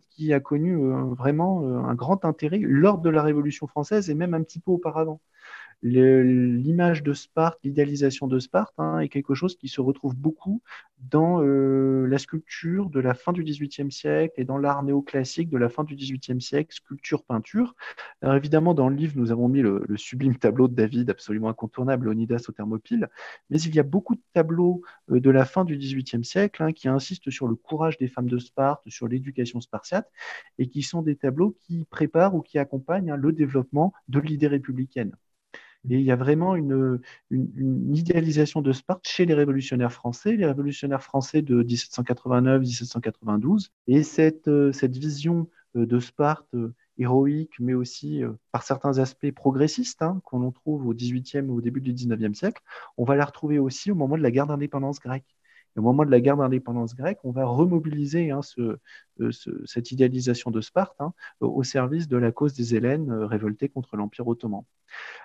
[0.09, 4.13] qui a connu euh, vraiment euh, un grand intérêt lors de la Révolution française et
[4.15, 5.21] même un petit peu auparavant
[5.81, 10.61] l'image de Sparte, l'idéalisation de Sparte hein, est quelque chose qui se retrouve beaucoup
[10.99, 15.57] dans euh, la sculpture de la fin du XVIIIe siècle et dans l'art néoclassique de
[15.57, 17.75] la fin du XVIIIe siècle, sculpture, peinture.
[18.21, 22.09] Alors évidemment, dans le livre, nous avons mis le, sublime tableau de David, absolument incontournable,
[22.09, 23.07] Onidas au Thermopyle,
[23.49, 26.73] mais il y a beaucoup de tableaux euh, de la fin du XVIIIe siècle hein,
[26.73, 30.09] qui insistent sur le courage des femmes de Sparte, sur l'éducation spartiate,
[30.57, 34.47] et qui sont des tableaux qui préparent ou qui accompagnent hein, le développement de l'idée
[34.47, 35.15] républicaine.
[35.87, 36.99] Et il y a vraiment une,
[37.31, 43.69] idéalisation de Sparte chez les révolutionnaires français, les révolutionnaires français de 1789-1792.
[43.87, 48.21] Et cette, euh, vision euh, de Sparte euh, héroïque, mais aussi
[48.51, 52.61] par certains aspects progressistes hein, qu'on trouve au XVIIIe ou au début du XIXe siècle,
[52.97, 55.37] on va la retrouver aussi au moment de la guerre d'indépendance grecque
[55.79, 58.41] au moment de la guerre d'indépendance grecque, on va remobiliser hein,
[59.65, 64.27] cette idéalisation de Sparte hein, au service de la cause des Hélènes révoltés contre l'Empire
[64.27, 64.63] ottoman.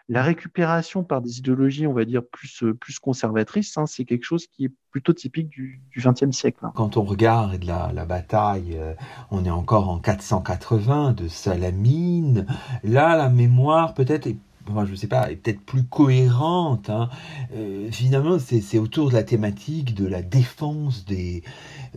[0.09, 4.47] La récupération par des idéologies, on va dire, plus, plus conservatrices, hein, c'est quelque chose
[4.47, 6.67] qui est plutôt typique du XXe siècle.
[6.75, 8.93] Quand on regarde la, bataille, euh,
[9.31, 12.47] on est encore en 480 de Salamine.
[12.83, 14.37] Là, la mémoire peut-être est
[14.85, 16.91] je ne sais pas, est peut-être plus cohérente.
[16.91, 17.09] Hein.
[17.55, 21.43] Euh, finalement, c'est autour de la thématique de la défense des,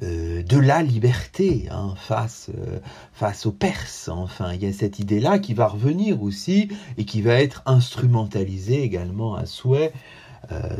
[0.04, 2.80] euh, de la liberté hein, face, euh,
[3.14, 4.10] face aux Perses.
[4.10, 8.82] Enfin, il y a cette idée-là qui va revenir aussi et qui va être instrumentalisée
[8.84, 9.94] également à souhait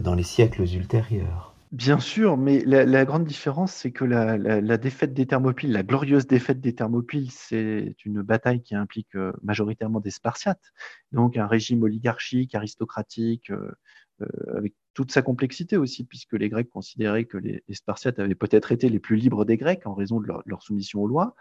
[0.02, 1.57] dans les siècles ultérieurs.
[1.72, 6.62] Bien sûr, mais la, grande différence, c'est que la, défaite des Thermopyles, la glorieuse défaite
[6.62, 10.72] des Thermopyles, c'est une bataille qui implique euh, majoritairement des Spartiates,
[11.12, 13.72] donc un régime oligarchique, aristocratique, euh,
[14.22, 18.72] euh, avec toute sa complexité aussi, puisque les Grecs considéraient que les, Spartiates avaient peut-être
[18.72, 21.36] été les plus libres des Grecs en raison de leur, soumission aux lois,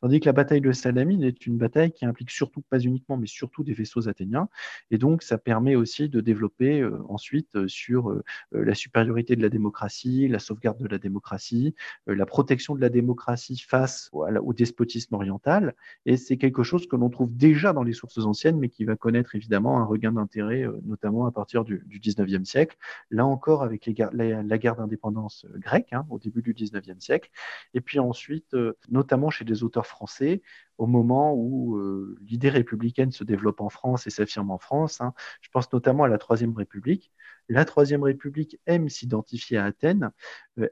[0.00, 3.26] tandis que la bataille de Salamine est une bataille qui implique surtout, pas uniquement, mais
[3.26, 4.48] surtout des vaisseaux athéniens,
[4.90, 9.42] et donc ça permet aussi de développer euh, ensuite euh, sur euh, la supériorité de
[9.42, 11.74] la démocratie, la sauvegarde de la démocratie,
[12.06, 15.74] la protection de la démocratie face au, despotisme oriental,
[16.06, 18.96] et c'est quelque chose que l'on trouve déjà dans les sources anciennes, mais qui va
[18.96, 22.78] connaître évidemment un regain d'intérêt, notamment à partir du, du 19e siècle,
[23.10, 27.30] là encore avec la, guerre d'indépendance euh, grecque hein, au début du 19e siècle,
[27.74, 30.42] et puis ensuite, euh, notamment chez des auteurs français,
[30.78, 35.00] au moment où euh, l'idée républicaine se développe en France et s'affirme en France.
[35.00, 35.14] Hein.
[35.40, 37.12] Je pense notamment à la Troisième République.
[37.48, 40.10] La Troisième République aime s'identifier à Athènes,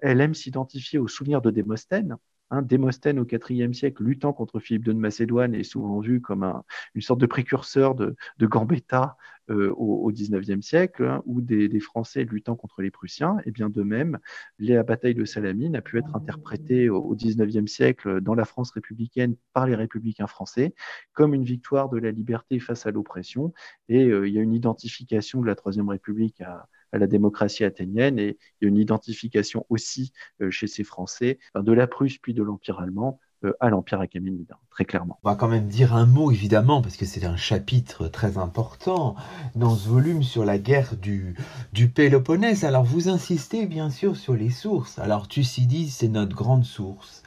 [0.02, 2.16] elle aime s'identifier au souvenir de Démosthène,
[2.50, 6.62] Hein, Démosthène au IVe siècle, luttant contre Philippe II de Macédoine, est souvent vu comme
[6.94, 9.16] une sorte de précurseur de, Gambetta
[9.50, 13.38] euh, au, XIXe siècle, hein, ou des, Français luttant contre les Prussiens.
[13.44, 14.18] Et bien de même,
[14.58, 19.36] la bataille de Salamine a pu être interprétée au, XIXe siècle dans la France républicaine
[19.52, 20.74] par les républicains français
[21.12, 23.52] comme une victoire de la liberté face à l'oppression.
[23.88, 27.64] Et euh, il y a une identification de la Troisième République à à la démocratie
[27.64, 32.18] athénienne et il y a une identification aussi euh, chez ces Français de la Prusse
[32.18, 35.18] puis de l'Empire allemand euh, à l'Empire achéménide, très clairement.
[35.22, 39.16] On va quand même dire un mot, évidemment, parce que c'est un chapitre très important
[39.54, 41.34] dans ce volume sur la guerre du,
[41.72, 42.64] du Péloponnèse.
[42.64, 44.98] Alors, vous insistez bien sûr sur les sources.
[44.98, 47.19] Alors, Thucydide, c'est notre grande source.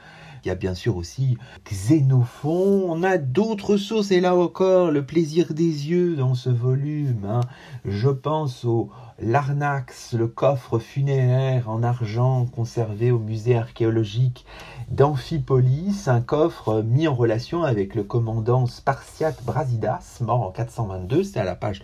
[0.43, 2.85] Il y a bien sûr aussi Xénophon.
[2.89, 7.25] On a d'autres sources, et là encore, le plaisir des yeux dans ce volume.
[7.25, 7.39] Hein.
[7.85, 8.89] Je pense au
[9.19, 14.45] Larnax, le coffre funéraire en argent conservé au musée archéologique
[14.89, 21.39] d'Amphipolis, un coffre mis en relation avec le commandant spartiate Brasidas, mort en 422, c'est
[21.39, 21.83] à la page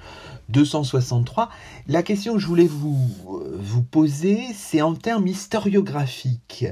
[0.49, 1.49] 263.
[1.87, 3.09] La question que je voulais vous,
[3.53, 6.65] vous poser, c'est en termes historiographiques.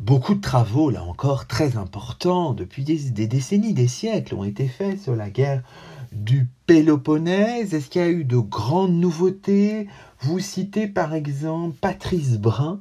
[0.00, 4.98] Beaucoup de travaux, là encore, très importants, depuis des, décennies, des siècles, ont été faits
[4.98, 5.62] sur la guerre
[6.10, 9.88] du Péloponnèse Est-ce qu'il y a eu de grandes nouveautés?
[10.20, 12.80] Vous citez par exemple Patrice Brun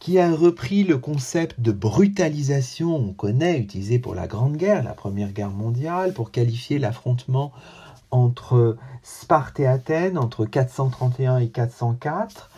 [0.00, 4.94] qui a repris le concept de brutalisation, on connaît, utilisé pour la Grande Guerre, la
[4.94, 7.52] Première Guerre mondiale, pour qualifier l'affrontement
[8.10, 12.50] entre Sparte et Athènes, entre 431 et 404.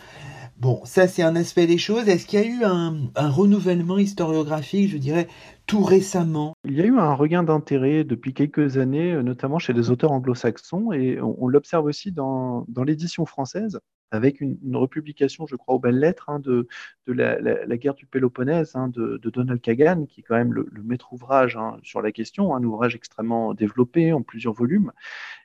[0.64, 2.08] Bon, ça c'est un aspect des choses.
[2.08, 5.28] Est-ce qu'il y a eu un, renouvellement historiographique, je dirais,
[5.66, 6.54] tout récemment?
[6.64, 10.12] Il y a eu un regain d'intérêt depuis quelques années, euh, notamment chez des auteurs
[10.12, 13.78] anglo-saxons, et on, l'observe aussi dans, l'édition française
[14.10, 16.66] avec une, republication, je crois, aux belles lettres hein, de,
[17.06, 21.12] de la, guerre du Péloponnèse hein, de, Donald Kagan, qui est quand même le, maître
[21.12, 24.92] ouvrage hein, sur la question, un ouvrage extrêmement développé en plusieurs volumes,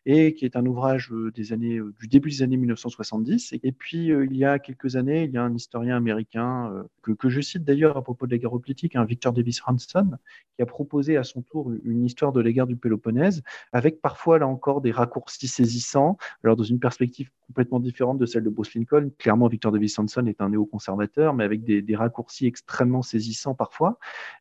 [0.06, 3.56] et qui est un ouvrage euh, des années, euh, du début des années 1970.
[3.64, 7.30] Et, puis, euh, il y a quelques années, il y a un historien américain que,
[7.30, 10.18] je cite d'ailleurs à propos de la guerre politique, Victor Davis Hanson,
[10.56, 14.40] qui a proposé à son tour une histoire de la guerre du Péloponnèse, avec parfois,
[14.40, 18.76] là encore, des raccourcis saisissants, alors dans une perspective complètement différente de celle de Bruce
[18.76, 19.10] Lincoln.
[19.18, 23.98] Clairement, Victor Davis Hanson est un néoconservateur, mais avec des, raccourcis extrêmement saisissants parfois.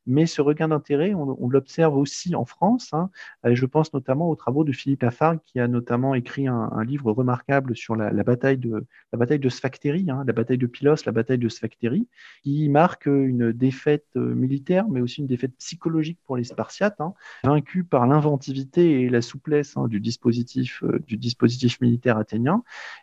[0.06, 2.92] Mais ce regain d'intérêt, on, l'observe aussi en France.
[2.92, 3.10] Hein.
[3.44, 7.76] je pense notamment aux travaux de Philippe Lafargue, qui a notamment écrit un, livre remarquable
[7.76, 11.38] sur la, bataille de la bataille de Sphactérie, hein, la bataille de Pylos, la bataille
[11.38, 12.08] de Sphactérie,
[12.42, 17.14] qui marque une défaite euh, militaire, mais aussi une défaite psychologique pour les Spartiates, hein,
[17.44, 22.62] vaincus par l'inventivité et la souplesse du dispositif euh, du dispositif militaire athénien.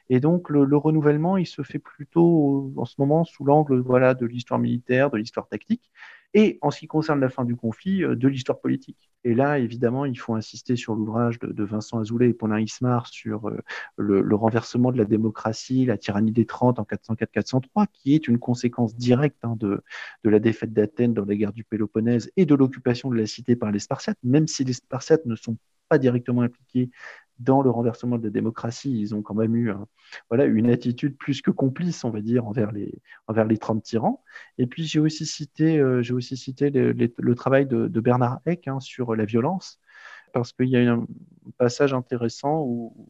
[0.09, 4.25] Et donc le, renouvellement, il se fait plutôt en ce moment sous l'angle voilà, de
[4.25, 5.89] l'histoire militaire, de l'histoire tactique.
[6.35, 9.09] Et en ce qui concerne la fin du conflit, de l'histoire politique.
[9.23, 13.49] Et là, évidemment, il faut insister sur l'ouvrage de, Vincent Azoulay et Paulin Ismar sur
[13.97, 18.95] le, renversement de la démocratie, la tyrannie des 30 en 404-403, qui est une conséquence
[18.95, 19.81] directe hein, de,
[20.25, 23.71] la défaite d'Athènes dans la guerre du Péloponnèse et de l'occupation de la cité par
[23.71, 25.57] les Spartiates, même si les Spartiates ne sont
[25.89, 26.89] pas directement impliqués
[27.39, 29.71] dans le renversement de la démocratie, ils ont quand même eu
[30.29, 34.23] voilà, une attitude plus que complice, on va dire, envers les, envers les 30 tyrans.
[34.57, 38.79] Et puis j'ai aussi cité, euh, j'ai aussi cité le, travail de, Bernard Eck hein,
[38.79, 39.79] sur la violence,
[40.33, 41.05] parce qu'il y a un
[41.57, 43.07] passage intéressant où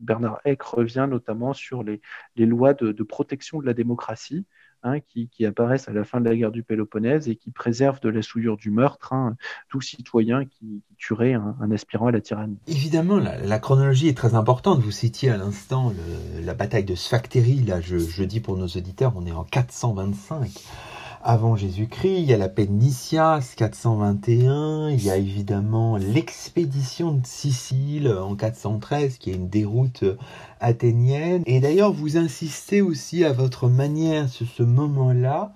[0.00, 2.00] Bernard Eck revient notamment sur les,
[2.36, 4.46] les lois de, de, protection de la démocratie
[4.84, 8.08] Hein, qui, apparaissent à la fin de la guerre du Péloponnèse et qui préservent de
[8.08, 9.34] la souillure du meurtre hein,
[9.68, 12.58] tout citoyen qui, tuerait un, aspirant à la tyrannie.
[12.68, 14.78] Évidemment, la, chronologie est très importante.
[14.78, 15.92] Vous citiez à l'instant
[16.44, 17.64] la bataille de Sphactérie.
[17.64, 20.48] Là, je, je dis pour nos auditeurs, on est en 425
[21.22, 28.08] avant Jésus-Christ, il y a la Nicias 421, il y a évidemment l'expédition de Sicile
[28.08, 30.04] en 413 qui est une déroute
[30.60, 31.42] athénienne.
[31.46, 35.52] Et d'ailleurs, vous insistez aussi à votre manière sur ce moment-là.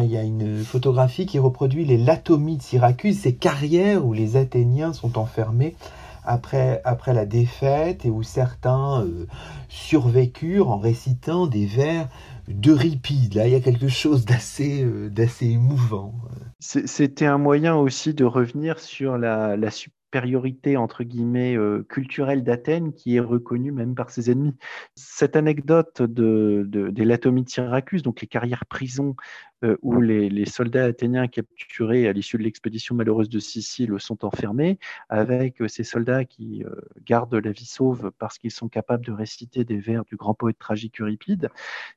[0.00, 4.36] il y a une photographie qui reproduit les latomies de Syracuse, ces carrières où les
[4.36, 5.76] Athéniens sont enfermés
[6.24, 9.26] après, après la défaite et où certains euh,
[9.68, 12.08] survécurent en récitant des vers
[12.48, 13.34] d'Euripide.
[13.34, 16.14] Là, il y a quelque chose d'assez euh, d'assez émouvant.
[16.60, 22.92] C'était un moyen aussi de revenir sur la, la supériorité entre guillemets euh, culturelle d'Athènes
[22.92, 24.54] qui est reconnue même par ses ennemis.
[24.94, 29.51] Cette anecdote de, de des Latomies de Syracuse, donc les carrières prisons euh,
[29.82, 35.62] où les, soldats athéniens capturés à l'issue de l'expédition malheureuse de Sicile sont enfermés, avec
[35.62, 36.70] euh, ces soldats qui euh,
[37.04, 40.58] gardent la vie sauve parce qu'ils sont capables de réciter des vers du grand poète
[40.58, 41.48] tragique Euripide.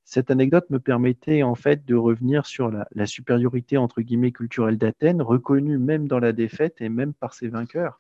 [0.03, 4.77] Cette anecdote me permettait en fait de revenir sur la, la supériorité entre guillemets culturelle
[4.77, 7.99] d'Athènes, reconnue même dans la défaite et même par ses vainqueurs,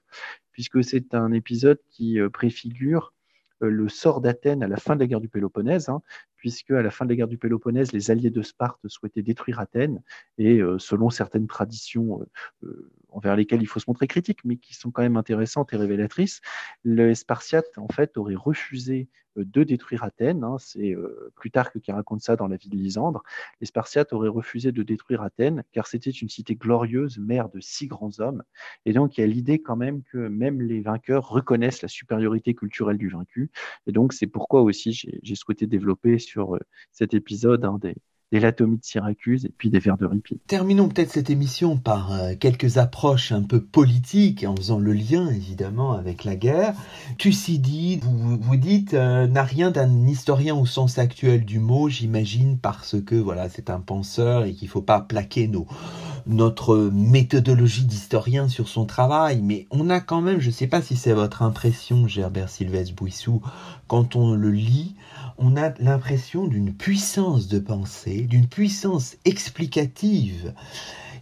[0.51, 3.14] puisque c'est un épisode qui préfigure
[3.61, 6.01] le sort d'Athènes à la fin de la guerre du Péloponnèse, hein,
[6.35, 9.59] puisque à la fin de la guerre du Péloponnèse, les alliés de Sparte souhaitaient détruire
[9.59, 10.01] Athènes,
[10.37, 12.25] et euh, selon certaines traditions euh,
[12.67, 15.77] euh, envers lesquelles il faut se montrer critique, mais qui sont quand même intéressantes et
[15.77, 16.41] révélatrices,
[16.83, 20.43] les Spartiates en fait auraient refusé de détruire Athènes.
[20.43, 23.23] Hein, c'est euh, Plutarque qui raconte ça dans la vie de Lysandre.
[23.59, 27.87] Les Spartiates auraient refusé de détruire Athènes car c'était une cité glorieuse, mère de six
[27.87, 28.43] grands hommes.
[28.85, 32.53] Et donc il y a l'idée quand même que même les vainqueurs reconnaissent la supériorité
[32.53, 33.51] culturelle du vaincu.
[33.87, 36.59] Et donc c'est pourquoi aussi j'ai souhaité développer sur euh,
[36.91, 37.95] cet épisode des,
[38.31, 40.39] des latomies de Syracuse et puis des vers de Ripi.
[40.47, 45.27] Terminons peut-être cette émission par euh, quelques approches un peu politiques, en faisant le lien
[45.29, 46.73] évidemment avec la guerre.
[47.17, 52.57] Thucydide, vous, vous dites, euh, n'a rien d'un historien au sens actuel du mot, j'imagine,
[52.57, 55.67] parce que voilà, c'est un penseur et qu'il ne faut pas plaquer nos,
[56.27, 60.81] notre méthodologie d'historien sur son travail, mais on a quand même, je ne sais pas
[60.81, 63.41] si c'est votre impression, Gerbert Sylvestre Bouissou,
[63.87, 64.95] quand on le lit,
[65.37, 70.53] on a l'impression d'une puissance de pensée, d'une puissance explicative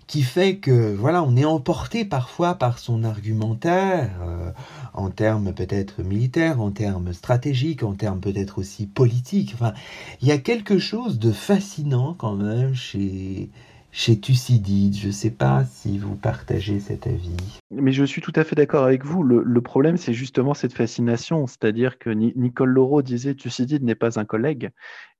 [0.07, 4.51] qui fait que voilà, on est emporté parfois par son argumentaire euh,
[4.93, 9.53] en termes peut-être militaires, en termes stratégiques, en termes peut-être aussi politiques.
[9.55, 9.73] Enfin,
[10.21, 13.49] il y a quelque chose de fascinant quand même chez
[13.93, 14.95] chez Thucydide.
[14.95, 17.37] Je ne sais pas si vous partagez cet avis.
[17.71, 19.23] Mais je suis tout à fait d'accord avec vous.
[19.23, 21.47] Le, problème, c'est justement cette fascination.
[21.47, 24.71] C'est-à-dire que Nicole Laureau disait Thucydide n'est pas un collègue.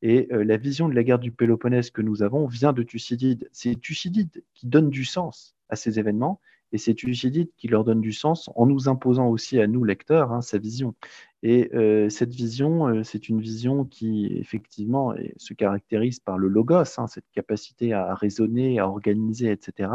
[0.02, 3.48] Et euh, la vision de la guerre du Péloponnèse que nous avons vient de Thucydide.
[3.54, 6.42] C'est Thucydide qui donne du sens à ces événements.
[6.74, 10.34] Et c'est Thucydide qui leur donne du sens en nous imposant aussi à nous, lecteurs,
[10.34, 10.96] hein, sa vision.
[11.44, 16.98] Et euh, cette vision, euh, c'est une vision qui, effectivement, se caractérise par le logos,
[16.98, 19.92] hein, cette capacité à raisonner, à organiser, etc.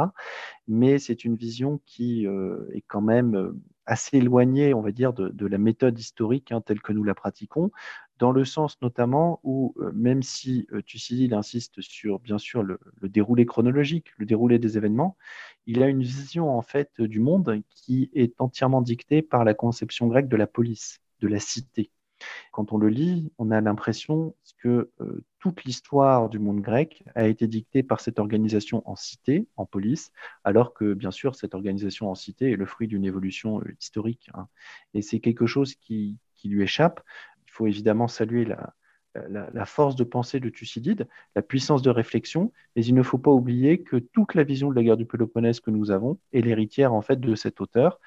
[0.68, 3.55] Mais c'est une vision qui euh, est quand même
[3.87, 7.70] assez éloignée, on va dire, de, la méthode historique hein, telle que nous la pratiquons,
[8.18, 14.12] dans le sens notamment où, même si Thucydide insiste sur, bien sûr, le, déroulé chronologique,
[14.18, 15.16] le déroulé des événements,
[15.66, 20.06] il a une vision, en fait, du monde qui est entièrement dictée par la conception
[20.06, 21.90] grecque de la police de la cité.
[22.52, 27.26] Quand on le lit, on a l'impression que euh, toute l'histoire du monde grec a
[27.28, 30.10] été dictée par cette organisation en cité, en police,
[30.44, 34.30] alors que bien sûr cette organisation en cité est le fruit d'une évolution euh, historique.
[34.34, 34.48] Hein.
[34.94, 37.00] Et c'est quelque chose qui, lui échappe.
[37.59, 38.72] Faut évidemment saluer la,
[39.28, 43.32] la, force de pensée de Thucydide, la puissance de réflexion, mais il ne faut pas
[43.32, 46.94] oublier que toute la vision de la guerre du Péloponnèse que nous avons est l'héritière
[46.94, 47.98] en fait de cet auteur.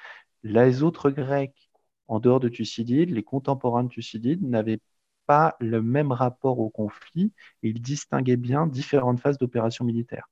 [0.44, 1.70] Les autres Grecs
[2.08, 4.80] en dehors de Thucydide, les contemporains de Thucydide n'avaient
[5.28, 10.30] pas le même rapport au conflit et ils distinguaient bien différentes phases d'opérations militaires.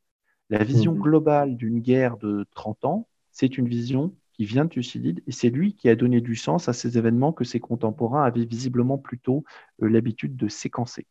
[0.50, 1.02] La vision mhm.
[1.02, 5.50] globale d'une guerre de 30 ans, c'est une vision qui vient de Thucydide et c'est
[5.50, 9.44] lui qui a donné du sens à ces événements que ses contemporains avaient visiblement plutôt
[9.84, 11.08] euh, l'habitude de séquencer.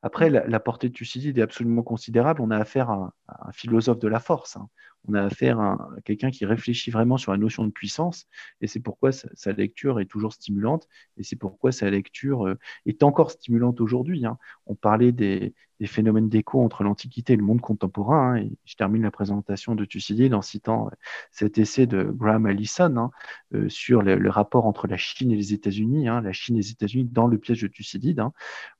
[0.00, 2.40] Après, la, portée de Thucydide est absolument considérable.
[2.40, 4.56] On a affaire à, un philosophe de la force.
[4.56, 4.68] Hein.
[5.08, 8.26] On a affaire à, quelqu'un qui réfléchit vraiment sur la notion de puissance.
[8.60, 10.88] Et c'est pourquoi sa, lecture est toujours stimulante.
[11.16, 14.24] Et c'est pourquoi sa lecture euh, est encore stimulante aujourd'hui.
[14.24, 14.38] Hein.
[14.66, 18.34] On parlait des, phénomènes d'écho entre l'Antiquité et le monde contemporain.
[18.34, 20.90] Hein, et je termine la présentation de Thucydide en citant euh,
[21.32, 23.10] cet essai de Graham Allison hein,
[23.54, 27.08] euh, sur le, rapport entre la Chine et les États-Unis, la Chine et les États-Unis
[27.10, 28.22] dans le piège de Thucydide,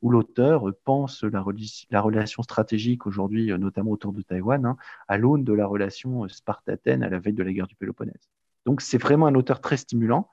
[0.01, 1.45] où l'auteur pense la,
[1.91, 4.77] la, relation stratégique aujourd'hui, notamment autour de Taïwan,
[5.09, 8.31] à l'aune de la relation Sparte-Athènes à la veille de la guerre du Péloponnèse.
[8.65, 10.29] Donc c'est vraiment un auteur très stimulant,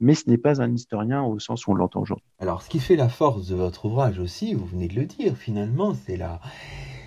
[0.00, 2.24] mais ce n'est pas un historien au sens où on l'entend aujourd'hui.
[2.38, 5.36] Alors ce qui fait la force de votre ouvrage aussi, vous venez de le dire
[5.36, 6.40] finalement, c'est la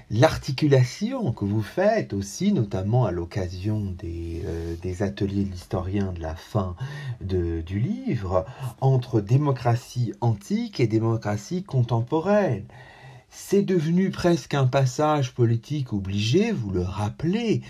[0.09, 6.21] l'articulation que vous faites aussi, notamment à l'occasion des, euh, des, ateliers de l'historien de
[6.21, 6.75] la fin
[7.21, 8.45] de, du livre,
[8.80, 12.65] entre démocratie antique et démocratie contemporaine
[13.39, 17.61] c'est devenu presque un passage politique obligé, vous le rappelez,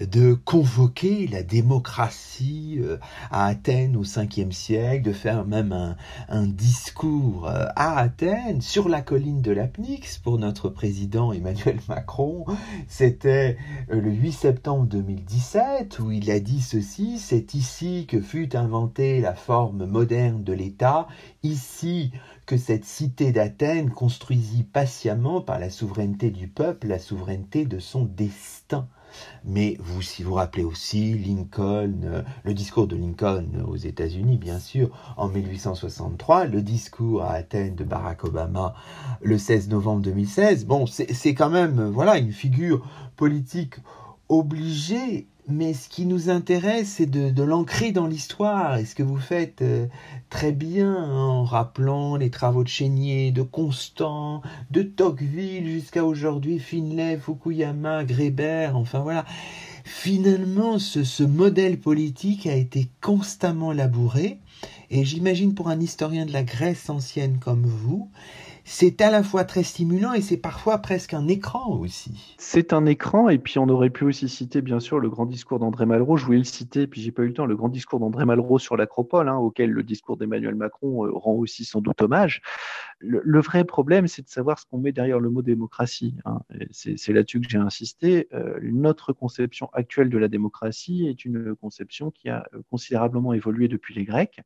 [0.00, 2.96] de convoquer la démocratie euh,
[3.30, 5.96] à Athènes au 5e siècle, de faire même
[6.28, 12.46] un, discours euh, à Athènes sur la colline de l'Apnix pour notre président Emmanuel Macron.
[12.88, 13.58] C'était
[13.90, 19.20] euh, le 8 septembre 2017 où il a dit ceci, c'est ici que fut inventée
[19.20, 21.08] la forme moderne de l'État,
[21.42, 22.12] ici
[22.46, 28.04] que cette cité d'Athènes construisit patiemment par la souveraineté du peuple la souveraineté de son
[28.04, 28.88] destin.
[29.44, 34.60] Mais vous, si vous rappelez aussi Lincoln, euh, le discours de Lincoln aux États-Unis, bien
[34.60, 38.74] sûr, en 1863, le discours à Athènes de Barack Obama
[39.22, 42.86] le 16 novembre 2016, bon, c'est quand même, voilà, une figure
[43.16, 43.76] politique
[44.28, 48.78] obligée mais ce qui nous intéresse, c'est de, l'ancrer dans l'histoire.
[48.78, 49.86] Et ce que vous faites euh,
[50.28, 57.18] très bien en rappelant les travaux de Chénier, de Constant, de Tocqueville jusqu'à aujourd'hui, Finlay,
[57.18, 59.24] Fukuyama, Grébert, enfin voilà.
[59.84, 64.40] Finalement, ce, ce modèle politique a été constamment labouré.
[64.90, 68.08] Et j'imagine pour un historien de la Grèce ancienne comme vous,
[68.68, 72.34] c'est à la fois très stimulant et c'est parfois presque un écran aussi.
[72.36, 75.60] C'est un écran, et puis on aurait pu aussi citer bien sûr le grand discours
[75.60, 76.16] d'André Malraux.
[76.16, 77.46] Je voulais le citer, puis j'ai pas eu le temps.
[77.46, 81.34] Le grand discours d'André Malraux sur l'Acropole, hein, auquel le discours d'Emmanuel Macron euh, rend
[81.34, 82.42] aussi sans doute hommage.
[82.98, 86.16] Le, vrai problème, c'est de savoir ce qu'on met derrière le mot démocratie.
[86.24, 86.40] Hein.
[86.72, 88.26] C'est là-dessus que j'ai insisté.
[88.32, 93.68] Euh, notre conception actuelle de la démocratie est une conception qui a euh, considérablement évolué
[93.68, 94.40] depuis les Grecs,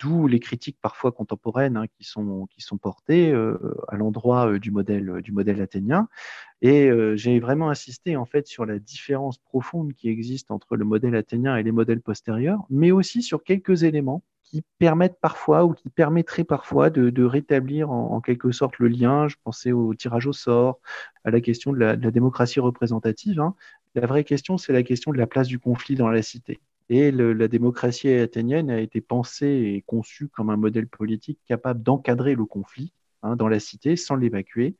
[0.00, 3.32] d'où les critiques parfois contemporaines hein, qui, sont, qui sont portées.
[3.88, 6.08] À l'endroit euh, du modèle, euh, du modèle athénien.
[6.62, 11.14] Et j'ai vraiment insisté en fait sur la différence profonde qui existe entre le modèle
[11.14, 15.90] athénien et les modèles postérieurs, mais aussi sur quelques éléments qui permettent parfois ou qui
[15.90, 19.28] permettraient parfois de, rétablir en, quelque sorte le lien.
[19.28, 20.80] Je pensais au tirage au sort,
[21.24, 23.40] à la question de la, démocratie représentative.
[23.40, 23.54] Hein.
[23.94, 26.60] La vraie question, c'est la question de la place du conflit dans la cité.
[26.90, 32.34] Et la démocratie athénienne a été pensée et conçue comme un modèle politique capable d'encadrer
[32.34, 32.92] le conflit
[33.24, 34.76] Hein, dans la cité sans l'évacuer,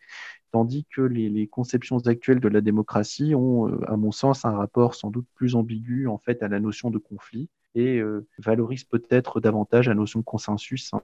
[0.53, 4.95] tandis que les, conceptions actuelles de la démocratie ont, euh, à mon sens, un rapport
[4.95, 9.41] sans doute plus ambigu en fait à la notion de conflit et euh, valorise peut-être
[9.41, 11.01] davantage la notion de consensus, hein.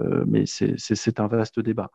[0.00, 1.90] euh, mais c'est un vaste débat.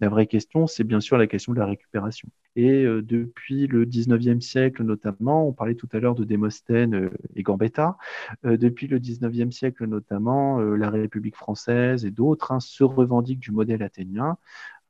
[0.00, 2.28] La vraie question, c'est bien sûr la question de la récupération.
[2.56, 7.96] Et depuis le 19e siècle notamment, on parlait tout à l'heure de Démosthène et Gambetta,
[8.44, 13.82] depuis le 19e siècle notamment, la République française et d'autres hein, se revendiquent du modèle
[13.82, 14.38] athénien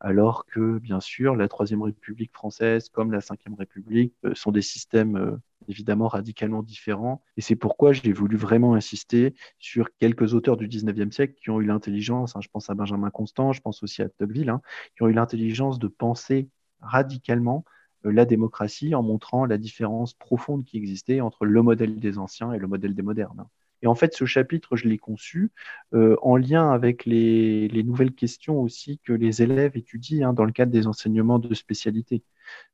[0.01, 4.62] alors que, bien sûr, la Troisième République française comme la Cinquième République euh, sont des
[4.62, 5.36] systèmes euh,
[5.68, 7.22] évidemment radicalement différents.
[7.36, 11.61] Et c'est pourquoi j'ai voulu vraiment insister sur quelques auteurs du XIXe siècle qui ont
[11.61, 14.61] eu l'intelligence, hein, je pense à Benjamin Constant, je pense aussi à Tocqueville, hein,
[14.97, 16.49] qui ont eu l'intelligence de penser
[16.80, 17.64] radicalement
[18.07, 22.53] euh, la démocratie en montrant la différence profonde qui existait entre le modèle des anciens
[22.53, 23.47] et le modèle des modernes.
[23.85, 25.53] Et en fait, ce chapitre, je l'ai conçu
[25.93, 30.53] euh, en lien avec les, nouvelles questions aussi que les élèves étudient hein, dans le
[30.53, 32.22] cadre des enseignements de spécialité.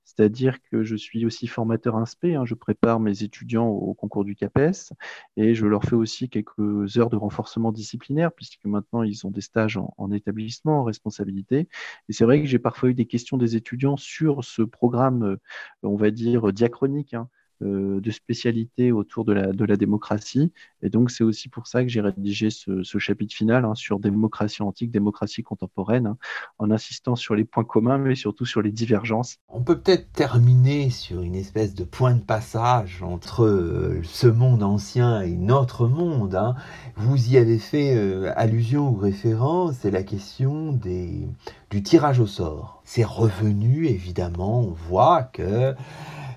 [0.05, 4.37] C'est-à-dire que je suis aussi formateur INSPE, hein, je prépare mes étudiants au, concours du
[4.37, 4.93] CAPES
[5.37, 9.41] et je leur fais aussi quelques heures de renforcement disciplinaire puisque maintenant ils ont des
[9.41, 11.69] stages en, établissement, en responsabilité.
[12.09, 15.37] Et c'est vrai que j'ai parfois eu des questions des étudiants sur ce programme, euh,
[15.83, 17.29] on va dire, diachronique, hein,
[17.61, 20.53] de spécialité autour de la, démocratie.
[20.83, 24.63] Et donc, c'est aussi pour ça que j'ai rédigé ce, chapitre final hein, sur démocratie
[24.63, 26.17] antique, démocratie contemporaine, hein,
[26.59, 29.39] en insistant sur les points communs, mais surtout sur les divergences.
[29.49, 34.63] On peut peut-être terminer sur une espèce de point de passage entre euh, ce monde
[34.63, 36.35] ancien et notre monde.
[36.35, 36.55] Hein.
[36.97, 41.27] Vous y avez fait euh, allusion ou référence, c'est la question des,
[41.71, 42.83] du tirage au sort.
[42.85, 45.73] C'est revenu, évidemment, on voit que euh,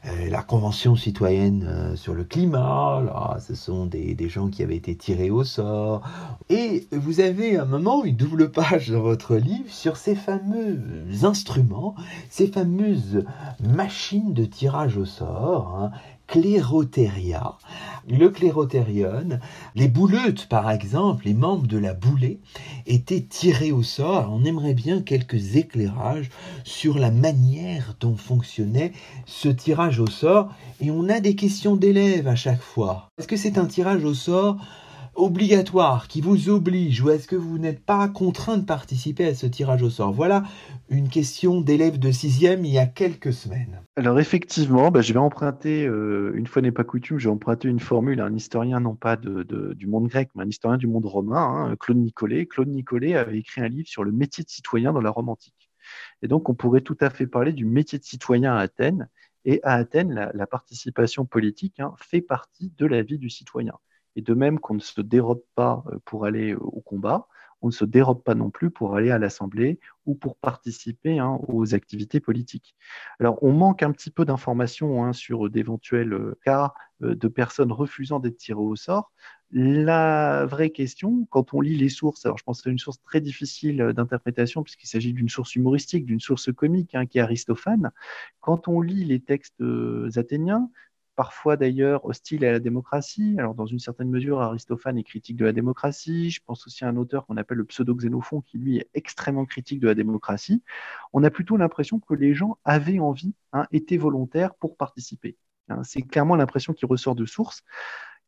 [0.04, 4.96] la Convention citoyenne euh, sur le climat, là, ce sont des, gens qui avaient été
[4.96, 6.02] tirés au sort.
[6.50, 10.82] Et vous avez un moment une double page dans votre livre sur ces fameux
[11.24, 11.96] instruments,
[12.30, 13.24] ces fameuses
[13.62, 15.92] machines de tirage au sort, hein,
[16.28, 17.58] Clérotéria,
[18.10, 19.40] le clérotérion,
[19.76, 22.40] les bouleutes par exemple, les membres de la boulée
[22.86, 24.30] étaient tirés au sort.
[24.32, 26.30] On aimerait bien quelques éclairages
[26.64, 28.94] sur la manière dont fonctionnait
[29.26, 30.50] ce tirage au sort.
[30.82, 33.10] Et on a des questions d'élèves à chaque fois.
[33.18, 34.58] Est-ce que c'est un tirage au sort
[35.16, 39.46] obligatoire qui vous oblige ou est-ce que vous n'êtes pas contraint de participer à ce
[39.46, 40.12] tirage au sort?
[40.12, 40.44] Voilà
[40.90, 43.82] une question d'élève de sixième il y a quelques semaines.
[43.96, 47.68] Alors effectivement, bah, je vais emprunter, euh, une fois n'est pas coutume, je vais emprunter
[47.68, 51.06] une formule à un historien non pas du monde grec, mais un historien du monde
[51.06, 52.46] romain, hein, Claude Nicolet.
[52.46, 55.70] Claude Nicolet avait écrit un livre sur le métier de citoyen dans la Rome antique.
[56.22, 59.10] Et donc on pourrait tout à fait parler du métier de citoyen à Athènes.
[59.46, 63.74] Et à Athènes, la, participation politique hein, fait partie de la vie du citoyen.
[64.16, 67.28] Et de même qu'on ne se dérobe pas euh, pour aller euh, au combat,
[67.62, 71.40] on ne se dérobe pas non plus pour aller à l'Assemblée ou pour participer hein,
[71.48, 72.76] aux activités politiques.
[73.20, 78.20] Alors, on manque un petit peu d'informations hein, sur d'éventuels euh, cas de personnes refusant
[78.20, 79.12] d'être tirées au sort.
[79.52, 83.02] La vraie question, quand on lit les sources, alors je pense que c'est une source
[83.02, 87.92] très difficile d'interprétation puisqu'il s'agit d'une source humoristique, d'une source comique hein, qui est Aristophane.
[88.40, 89.62] Quand on lit les textes
[90.16, 90.70] athéniens,
[91.16, 93.36] parfois d'ailleurs hostile à la démocratie.
[93.38, 96.30] Alors, dans une certaine mesure, Aristophane est critique de la démocratie.
[96.32, 99.80] Je pense aussi à un auteur qu'on appelle le pseudo-Xénophon, qui lui est extrêmement critique
[99.80, 100.64] de la démocratie.
[101.14, 105.38] On a plutôt l'impression que les gens avaient envie, hein, étaient volontaires pour participer.
[105.70, 105.84] Hein.
[105.84, 107.64] C'est clairement l'impression qui ressort de source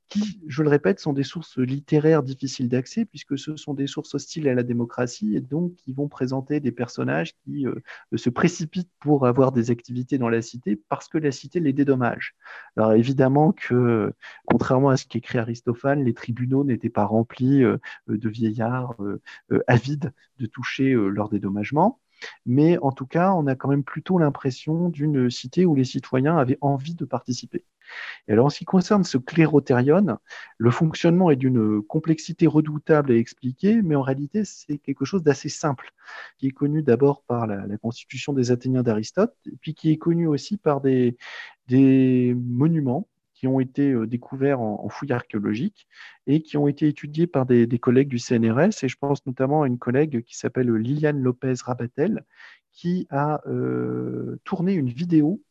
[0.10, 4.14] qui, je le répète, sont des sources littéraires difficiles d'accès, puisque ce sont des sources
[4.14, 7.76] hostiles à la démocratie, et donc qui vont présenter des personnages qui euh,
[8.16, 12.36] se précipitent pour avoir des activités dans la cité, parce que la cité les dédommage.
[12.78, 14.14] Alors évidemment que,
[14.46, 17.78] contrairement à ce qu'écrit Aristophane, les tribunaux n'étaient pas remplis euh,
[18.08, 19.22] de vieillards euh,
[19.68, 22.00] avides de toucher leur dédommagement.
[22.46, 26.38] Mais en tout cas, on a quand même plutôt l'impression d'une cité où les citoyens
[26.38, 27.66] avaient envie de participer.
[28.28, 30.18] Alors, en ce qui concerne ce clérotérion,
[30.58, 35.50] le fonctionnement est d'une complexité redoutable à expliquer, mais en réalité, c'est quelque chose d'assez
[35.50, 35.92] simple,
[36.38, 40.58] qui est connu d'abord par la, constitution des Athéniens d'Aristote, puis qui est connu aussi
[40.58, 41.18] par des,
[41.70, 45.88] monuments qui ont été euh, découverts en, fouilles archéologiques
[46.26, 48.84] et qui ont été étudiés par des, collègues du CNRS.
[48.84, 52.24] Et je pense notamment à une collègue qui s'appelle Liliane Lopez Rabatel,
[52.72, 55.42] qui a euh, tourné une vidéo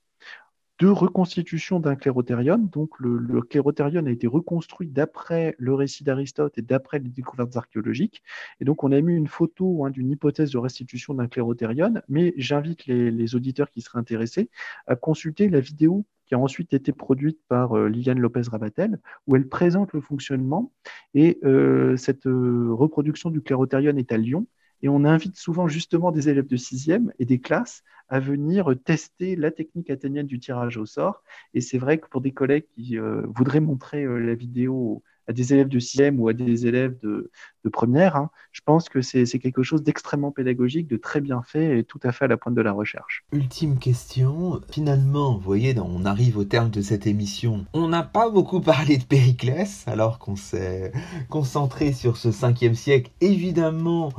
[0.81, 2.59] de reconstitution d'un clérotérion.
[2.59, 7.57] Donc, le, le clérotérion a été reconstruit d'après le récit d'Aristote et d'après les découvertes
[7.57, 8.23] archéologiques.
[8.61, 12.35] Et donc, on a mis une photo hein, d'une hypothèse de restitution d'un clérotérion, mais
[12.37, 14.51] j'invite les, auditeurs qui seraient intéressés
[14.87, 19.49] à consulter la vidéo qui a ensuite été produite par euh, Liliane Lopez-Rabatel, où elle
[19.49, 20.73] présente le fonctionnement.
[21.13, 24.47] Et euh, cette euh, reproduction du clérotérion est à Lyon.
[24.85, 29.35] Et on invite souvent justement des élèves de sixième et des classes à venir tester
[29.35, 31.23] la technique athénienne du tirage au sort.
[31.55, 35.33] Et c'est vrai que pour des collègues qui euh, voudraient montrer euh, la vidéo à
[35.33, 37.31] des élèves de sixième ou à des élèves de,
[37.73, 41.85] première, hein, je pense que c'est quelque chose d'extrêmement pédagogique, de très bien fait et
[41.85, 43.25] tout à fait à la pointe de la recherche.
[43.33, 47.65] Ultime question, finalement, vous voyez, on arrive au terme de cette émission.
[47.73, 50.93] On n'a pas beaucoup parlé de Périclès, alors qu'on s'est
[51.31, 53.11] concentré sur ce cinquième siècle.
[53.23, 54.13] Évidemment,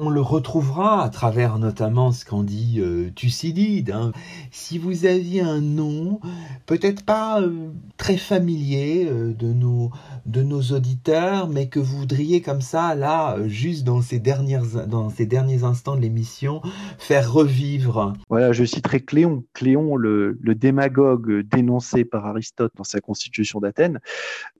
[0.00, 3.90] on le retrouvera à travers notamment ce qu'en dit euh, Thucydide.
[3.90, 4.12] Hein.
[4.50, 6.20] Si vous aviez un nom,
[6.64, 9.90] peut-être pas euh, très familier euh, de, nos,
[10.24, 15.10] de nos auditeurs, mais que vous voudriez comme ça, là, juste dans ces, dernières, dans
[15.10, 16.62] ces derniers instants de l'émission,
[16.98, 18.14] faire revivre.
[18.30, 19.44] Voilà, je citerai Cléon.
[19.52, 24.00] Cléon, le, le démagogue dénoncé par Aristote dans sa Constitution d'Athènes,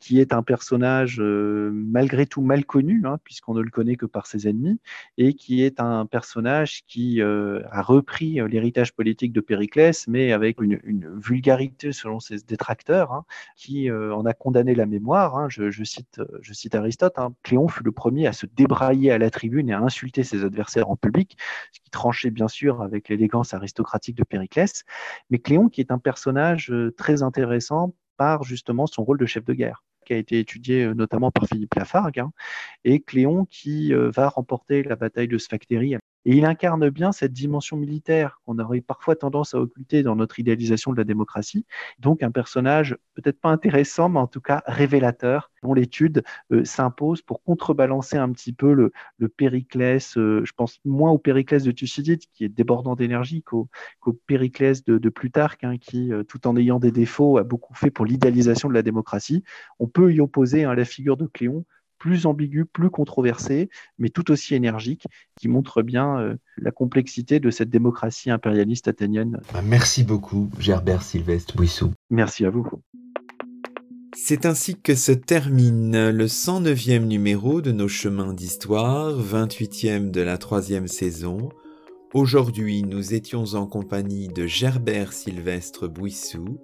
[0.00, 4.26] qui est un personnage malgré tout mal connu, hein, puisqu'on ne le connaît que par
[4.26, 4.78] ses ennemis,
[5.16, 10.32] et qui est un personnage qui euh, a repris euh, l'héritage politique de Périclès, mais
[10.32, 10.80] avec une,
[11.18, 13.24] vulgarité selon ses détracteurs, hein,
[13.56, 15.36] qui euh, en a condamné la mémoire.
[15.36, 15.48] Hein.
[15.48, 17.34] Je, cite, Aristote, hein.
[17.42, 20.90] Cléon fut le premier à se débrailler à la tribune et à insulter ses adversaires
[20.90, 21.36] en public,
[21.72, 24.84] ce qui tranchait bien sûr avec l'élégance aristocratique de Périclès.
[25.30, 29.54] Mais Cléon, qui est un personnage très intéressant par justement son rôle de chef de
[29.54, 32.32] guerre qui a été étudié euh, notamment par Philippe Lafargue, hein,
[32.84, 35.94] et Cléon qui euh, va remporter la bataille de Sphactérie
[36.24, 40.38] et il incarne bien cette dimension militaire qu'on aurait parfois tendance à occulter dans notre
[40.38, 41.64] idéalisation de la démocratie.
[41.98, 47.22] Donc un personnage peut-être pas intéressant, mais en tout cas révélateur, dont l'étude euh, s'impose
[47.22, 48.92] pour contrebalancer un petit peu le,
[49.28, 53.68] Périclès, euh, je pense moins au Périclès de Thucydide, qui est débordant d'énergie, qu'au
[54.26, 58.04] Périclès de, Plutarque, hein, qui, euh, tout en ayant des défauts, a beaucoup fait pour
[58.06, 59.44] l'idéalisation de la démocratie.
[59.78, 61.64] On peut y opposer hein, la figure de Cléon,
[62.00, 65.04] plus ambigu, plus controversé, mais tout aussi énergique,
[65.38, 69.40] qui montre bien euh, la complexité de cette démocratie impérialiste athénienne.
[69.52, 71.92] Bah, merci beaucoup, Gerbert Sylvestre Bouissou.
[72.10, 72.68] Merci à vous.
[74.16, 80.36] C'est ainsi que se termine le 109e numéro de nos chemins d'histoire, 28e de la
[80.36, 81.50] troisième saison.
[82.12, 86.58] Aujourd'hui, nous étions en compagnie de Gerbert Sylvestre Bouissou,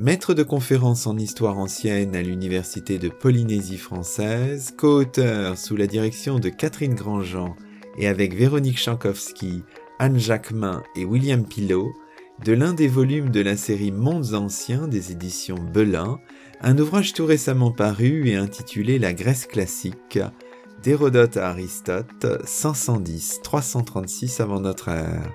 [0.00, 6.38] Maître de conférences en histoire ancienne à l'Université de Polynésie française, co-auteur sous la direction
[6.38, 7.56] de Catherine Grandjean
[7.96, 9.64] et avec Véronique Chankowski,
[9.98, 11.92] Anne Jacquemin et William Pilot,
[12.44, 16.20] de l'un des volumes de la série Mondes anciens des éditions Belin,
[16.60, 20.20] un ouvrage tout récemment paru et intitulé La Grèce classique,
[20.80, 25.34] d'Hérodote à Aristote, 510-336 avant notre ère.